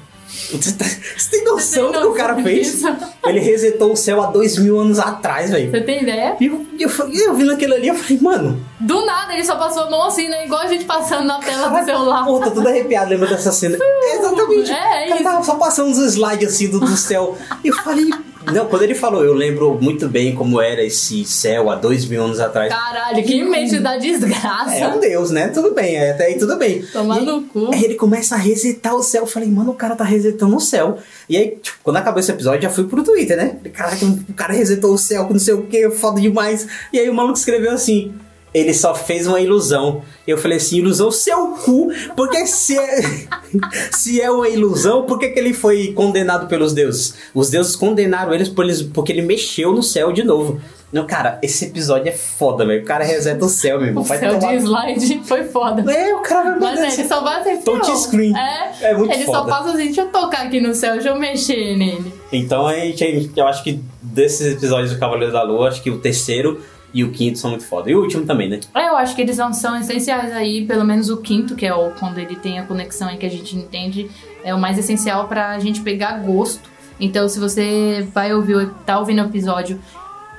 Você, 0.53 0.73
tá- 0.73 0.85
você 1.17 1.31
tem 1.31 1.45
noção 1.45 1.93
do 1.93 2.01
que 2.01 2.07
o 2.07 2.15
cara 2.15 2.43
fez? 2.43 2.83
Ele 3.25 3.41
resetou 3.41 3.93
o 3.93 3.97
céu 3.97 4.23
há 4.23 4.27
dois 4.27 4.57
mil 4.59 4.79
anos 4.81 4.99
atrás, 4.99 5.51
velho. 5.51 5.71
Você 5.71 5.81
tem 5.83 6.03
ideia? 6.03 6.37
E 6.41 6.47
eu, 6.47 6.67
eu, 6.79 6.91
eu 7.13 7.35
vi 7.35 7.45
naquele 7.45 7.75
ali, 7.75 7.89
eu 7.89 7.95
falei, 7.95 8.19
mano, 8.21 8.67
Do 8.81 9.05
nada 9.05 9.33
ele 9.35 9.45
só 9.45 9.57
passou 9.57 9.85
a 9.85 9.91
mão 9.91 10.05
assim, 10.07 10.29
né? 10.29 10.47
Igual 10.47 10.63
a 10.63 10.67
gente 10.67 10.85
passando 10.85 11.27
na 11.27 11.39
tela 11.39 11.69
do 11.69 11.85
celular. 11.85 12.25
pô, 12.25 12.41
tô 12.41 12.51
todo 12.51 12.67
arrepiado, 12.67 13.11
lembra 13.11 13.29
dessa 13.29 13.53
cena? 13.53 13.77
Exatamente. 14.15 14.73
É, 14.73 14.75
é 14.75 15.07
o 15.07 15.09
cara 15.09 15.15
isso. 15.21 15.25
tava 15.25 15.45
só 15.45 15.55
passando 15.57 15.89
uns 15.91 15.99
slides 15.99 16.49
assim 16.55 16.69
do, 16.71 16.81
do 16.81 16.97
céu. 16.97 17.37
E 17.63 17.69
eu 17.69 17.75
falei, 17.77 18.11
não, 18.53 18.67
quando 18.67 18.83
ele 18.83 18.95
falou, 18.95 19.25
eu 19.25 19.35
lembro 19.35 19.79
muito 19.81 20.09
bem 20.09 20.35
como 20.35 20.61
era 20.61 20.83
esse 20.83 21.25
céu 21.25 21.71
há 21.71 21.75
dois 21.77 22.05
mil 22.07 22.23
anos 22.25 22.41
atrás. 22.41 22.73
Caralho, 22.73 23.23
que 23.25 23.45
mente 23.45 23.79
da 23.79 23.97
desgraça. 23.97 24.75
É 24.75 24.89
um 24.89 24.99
deus, 24.99 25.31
né? 25.31 25.49
Tudo 25.49 25.73
bem, 25.75 25.97
é, 25.97 26.11
até 26.11 26.27
aí 26.27 26.39
tudo 26.39 26.57
bem. 26.57 26.83
Tomar 26.93 27.23
E- 27.23 27.25
no 27.27 27.43
cu. 27.43 27.71
Aí 27.73 27.85
ele 27.85 27.95
começa 27.95 28.35
a 28.35 28.39
resetar 28.39 28.95
o 28.97 29.03
céu. 29.03 29.23
Eu 29.23 29.27
falei, 29.27 29.49
mano, 29.49 29.71
o 29.71 29.75
cara 29.75 29.95
tá 29.95 30.05
resetando 30.05 30.57
o 30.57 30.61
céu. 30.61 30.99
E 31.29 31.37
aí, 31.37 31.57
tipo, 31.63 31.79
quando 31.83 31.97
acabou 31.99 32.21
esse 32.21 32.31
episódio, 32.33 32.63
já 32.63 32.71
fui 32.71 32.85
pro 32.85 33.03
Twitter, 33.05 33.37
né? 33.37 33.57
Caraca, 33.73 34.05
o 34.05 34.35
cara 34.35 34.53
resetou 34.53 34.93
o 34.93 34.99
céu, 34.99 35.27
com 35.27 35.33
não 35.35 35.41
sei 35.41 35.55
o 35.55 35.63
que, 35.63 35.91
foda 35.91 36.21
demais. 36.21 36.67
E 36.93 36.99
aí 36.99 37.09
o 37.09 37.15
maluco 37.15 37.39
escreveu 37.39 37.73
assim. 37.73 38.13
Ele 38.55 38.75
só 38.75 38.95
fez 38.95 39.27
uma 39.27 39.41
ilusão. 39.41 40.03
Eu 40.27 40.37
falei 40.37 40.59
assim, 40.59 40.77
ilusão 40.77 41.11
seu 41.11 41.49
cu, 41.65 41.89
porque 42.17 42.47
se 42.47 42.79
é, 42.79 43.01
se 43.93 44.21
é 44.21 44.31
uma 44.31 44.49
ilusão, 44.49 45.05
por 45.07 45.19
que, 45.19 45.29
que 45.31 45.39
ele 45.39 45.55
foi 45.55 45.93
condenado 45.93 46.47
pelos 46.49 46.73
deuses? 46.73 47.15
Os 47.35 47.49
deuses 47.51 47.75
condenaram 47.77 48.35
eles 48.35 48.49
por 48.49 48.65
eles- 48.65 48.83
porque 48.83 49.11
ele 49.13 49.23
mexeu 49.23 49.73
no 49.73 49.83
céu 49.83 50.13
de 50.13 50.23
novo. 50.23 50.61
Não, 50.93 51.07
cara, 51.07 51.39
esse 51.43 51.65
episódio 51.65 52.11
é 52.11 52.13
foda, 52.13 52.67
velho. 52.67 52.83
O 52.83 52.85
cara 52.85 53.03
reseta 53.03 53.43
o 53.43 53.49
céu, 53.49 53.79
meu 53.79 53.87
irmão. 53.89 54.03
O 54.03 54.07
Vai 54.07 54.19
céu 54.19 54.39
tomar- 54.39 54.55
de 54.55 54.63
slide 54.63 55.21
foi 55.25 55.45
foda. 55.45 55.91
É, 55.91 56.15
o 56.15 56.19
cara 56.21 56.51
vai 56.51 56.61
Mas 56.61 56.71
mandar 56.71 56.85
é, 56.85 56.89
esse- 56.89 57.01
ele 57.01 57.09
só 57.09 57.21
vai 57.23 57.41
assim, 57.41 57.63
Touch 57.63 57.99
screen. 58.03 58.37
É, 58.37 58.73
É 58.91 58.95
muito 58.95 59.11
ele 59.15 59.25
só 59.25 59.33
foda. 59.33 59.49
passa 59.49 59.69
assim, 59.71 59.85
deixa 59.87 60.03
eu 60.03 60.09
tocar 60.09 60.43
aqui 60.47 60.61
no 60.61 60.75
céu, 60.75 60.93
deixa 60.93 61.09
eu 61.09 61.19
mexer 61.19 61.79
nele. 61.79 62.13
Então 62.31 62.67
a 62.67 62.75
gente- 62.79 63.31
eu 63.35 63.47
acho 63.47 63.65
que 63.65 63.81
desses 64.03 64.53
episódios 64.53 64.93
do 64.93 64.99
Cavaleiro 64.99 65.33
da 65.33 65.43
Lua, 65.43 65.69
acho 65.69 65.83
que 65.83 65.89
o 65.91 65.97
terceiro 65.99 66.61
e 66.95 67.03
o 67.05 67.11
quinto 67.11 67.39
são 67.39 67.51
muito 67.51 67.65
foda. 67.65 67.91
E 67.91 67.95
o 67.95 68.01
último 68.01 68.27
também, 68.27 68.49
né? 68.49 68.61
É, 68.75 68.89
eu 68.89 68.97
acho 68.97 69.15
que 69.15 69.23
eles 69.23 69.37
são, 69.37 69.53
são 69.53 69.77
essenciais 69.79 70.33
aí, 70.33 70.67
pelo 70.67 70.85
menos 70.85 71.09
o 71.09 71.19
quinto, 71.19 71.55
que 71.55 71.67
é 71.67 71.75
o 71.75 71.91
quando 71.93 72.19
ele 72.19 72.37
tem 72.37 72.59
a 72.59 72.65
conexão 72.65 73.09
aí 73.09 73.17
que 73.17 73.27
a 73.27 73.31
gente 73.31 73.57
entende, 73.57 74.11
é 74.45 74.55
o 74.55 74.59
mais 74.59 74.79
essencial 74.79 75.27
pra 75.29 75.59
gente 75.59 75.81
pegar 75.81 76.19
gosto. 76.19 76.71
Então, 77.01 77.29
se 77.29 77.41
você 77.41 78.07
vai 78.15 78.33
ouvir, 78.35 78.71
tá 78.87 78.99
ouvindo 78.99 79.23
o 79.23 79.27
episódio 79.27 79.81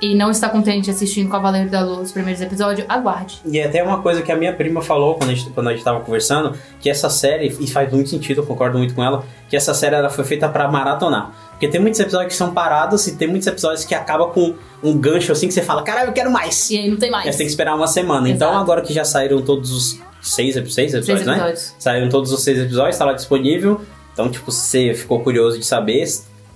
e 0.00 0.14
não 0.14 0.30
está 0.30 0.48
contente 0.48 0.90
assistindo 0.90 1.30
Cavaleiro 1.30 1.70
da 1.70 1.80
Lua 1.80 2.00
os 2.00 2.12
primeiros 2.12 2.40
episódios, 2.42 2.86
aguarde. 2.88 3.40
E 3.44 3.60
até 3.60 3.82
uma 3.82 4.02
coisa 4.02 4.22
que 4.22 4.30
a 4.30 4.36
minha 4.36 4.52
prima 4.52 4.82
falou 4.82 5.14
quando 5.14 5.30
a 5.30 5.34
gente, 5.34 5.50
quando 5.50 5.68
a 5.68 5.72
gente 5.72 5.84
tava 5.84 6.00
conversando, 6.00 6.54
que 6.80 6.90
essa 6.90 7.08
série, 7.08 7.56
e 7.60 7.66
faz 7.66 7.90
muito 7.92 8.10
sentido, 8.10 8.42
eu 8.42 8.46
concordo 8.46 8.76
muito 8.78 8.94
com 8.94 9.02
ela, 9.02 9.24
que 9.48 9.56
essa 9.56 9.72
série 9.72 9.94
ela 9.94 10.10
foi 10.10 10.24
feita 10.24 10.48
pra 10.48 10.70
maratonar. 10.70 11.32
Porque 11.50 11.68
tem 11.68 11.80
muitos 11.80 12.00
episódios 12.00 12.32
que 12.32 12.36
são 12.36 12.52
parados 12.52 13.06
e 13.06 13.16
tem 13.16 13.28
muitos 13.28 13.46
episódios 13.46 13.84
que 13.84 13.94
acaba 13.94 14.26
com 14.26 14.54
um 14.82 14.98
gancho 14.98 15.32
assim 15.32 15.46
que 15.46 15.54
você 15.54 15.62
fala, 15.62 15.82
caralho, 15.82 16.08
eu 16.08 16.12
quero 16.12 16.30
mais! 16.30 16.68
E 16.70 16.78
aí 16.78 16.90
não 16.90 16.96
tem 16.96 17.08
Aí 17.08 17.12
mais. 17.12 17.24
você 17.26 17.38
tem 17.38 17.46
que 17.46 17.52
esperar 17.52 17.74
uma 17.74 17.86
semana. 17.86 18.28
Então 18.28 18.48
Exato. 18.48 18.62
agora 18.62 18.82
que 18.82 18.92
já 18.92 19.04
saíram 19.04 19.40
todos 19.42 19.70
os 19.70 20.00
seis, 20.20 20.54
seis 20.74 20.92
episódios, 20.94 21.26
né? 21.26 21.34
episódios. 21.34 21.74
Saíram 21.78 22.08
todos 22.08 22.32
os 22.32 22.42
seis 22.42 22.58
episódios, 22.58 22.98
tá 22.98 23.04
lá 23.04 23.12
disponível. 23.12 23.80
Então, 24.12 24.28
tipo, 24.30 24.50
se 24.50 24.60
você 24.68 24.94
ficou 24.94 25.20
curioso 25.20 25.58
de 25.58 25.64
saber, 25.66 26.04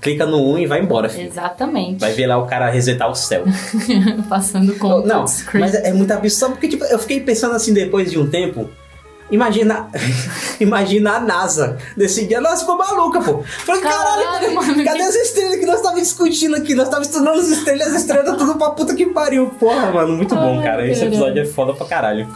clica 0.01 0.25
no 0.27 0.39
1 0.39 0.51
um 0.53 0.59
e 0.59 0.67
vai 0.67 0.81
embora, 0.81 1.09
filho. 1.09 1.27
Exatamente. 1.29 2.01
Vai 2.01 2.13
ver 2.13 2.27
lá 2.27 2.39
o 2.39 2.47
cara 2.47 2.71
resetar 2.71 3.11
o 3.11 3.15
céu. 3.15 3.45
Passando 4.29 4.75
com 4.77 4.89
Oh, 4.89 5.01
Não, 5.01 5.25
touchscreen. 5.25 5.61
mas 5.65 5.75
é 5.75 5.93
muito 5.93 6.11
absurdo, 6.13 6.53
porque 6.53 6.69
tipo, 6.69 6.85
eu 6.85 6.99
fiquei 6.99 7.21
pensando 7.21 7.55
assim 7.55 7.73
depois 7.73 8.11
de 8.11 8.19
um 8.19 8.27
tempo. 8.29 8.69
Imagina, 9.31 9.91
imagina 10.59 11.17
a 11.17 11.21
NASA 11.21 11.77
desse 11.95 12.27
dia, 12.27 12.41
nós 12.41 12.61
ficou 12.61 12.79
maluca, 12.79 13.21
pô. 13.21 13.43
Falei, 13.43 13.83
caralho, 13.83 14.23
Caralho, 14.25 14.55
mano, 14.55 14.85
cadê 14.85 14.99
que- 14.99 15.03
as 15.05 15.15
estrelas 15.17 15.57
que 15.57 15.67
nós 15.67 15.83
tava 15.83 16.01
discutindo 16.01 16.57
aqui? 16.57 16.75
Nós 16.75 16.89
tava 16.89 17.03
estudando 17.03 17.39
as 17.39 17.49
estrelas, 17.49 17.89
as 17.89 17.95
estrelas 18.01 18.37
tudo 18.39 18.55
pra 18.57 18.71
puta 18.71 18.95
que 18.95 19.05
pariu. 19.07 19.49
Porra, 19.61 19.91
mano, 19.91 20.17
muito 20.17 20.35
bom, 20.35 20.59
Ai, 20.61 20.65
cara. 20.65 20.87
Esse 20.91 21.05
episódio 21.05 21.43
é 21.43 21.45
foda 21.45 21.75
pra 21.75 21.87
caralho. 21.87 22.27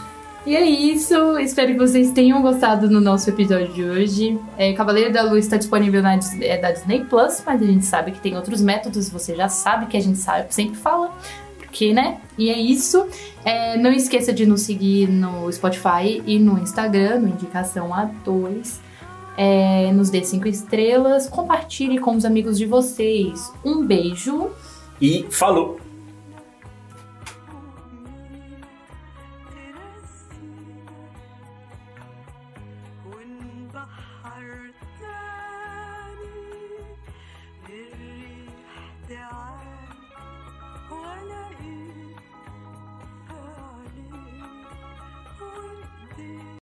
E 0.45 0.57
é 0.57 0.65
isso, 0.65 1.39
espero 1.39 1.71
que 1.71 1.77
vocês 1.77 2.11
tenham 2.11 2.41
gostado 2.41 2.89
do 2.89 2.99
nosso 2.99 3.29
episódio 3.29 3.69
de 3.69 3.83
hoje. 3.83 4.39
É, 4.57 4.73
Cavaleiro 4.73 5.13
da 5.13 5.23
Lua 5.23 5.39
está 5.39 5.55
disponível 5.55 6.01
na 6.01 6.19
é, 6.41 6.57
da 6.57 6.71
Disney 6.71 7.05
Plus, 7.05 7.41
mas 7.45 7.61
a 7.61 7.65
gente 7.65 7.85
sabe 7.85 8.11
que 8.11 8.19
tem 8.19 8.35
outros 8.35 8.61
métodos, 8.61 9.09
você 9.09 9.33
já 9.35 9.47
sabe 9.47 9.85
que 9.85 9.95
a 9.95 10.01
gente 10.01 10.17
sabe, 10.17 10.53
sempre 10.53 10.75
fala. 10.75 11.17
Porque, 11.57 11.93
né? 11.93 12.19
E 12.37 12.49
é 12.49 12.57
isso. 12.59 13.07
É, 13.45 13.77
não 13.77 13.91
esqueça 13.91 14.33
de 14.33 14.45
nos 14.45 14.61
seguir 14.61 15.07
no 15.07 15.51
Spotify 15.51 16.21
e 16.25 16.37
no 16.37 16.59
Instagram, 16.59 17.19
no 17.19 17.29
Indicação 17.29 17.89
A2. 17.89 18.79
É, 19.37 19.91
nos 19.93 20.09
dê 20.09 20.23
cinco 20.23 20.47
estrelas, 20.47 21.27
compartilhe 21.27 21.99
com 21.99 22.15
os 22.15 22.25
amigos 22.25 22.57
de 22.57 22.65
vocês. 22.65 23.51
Um 23.63 23.85
beijo. 23.85 24.49
E 25.01 25.25
falou! 25.31 25.82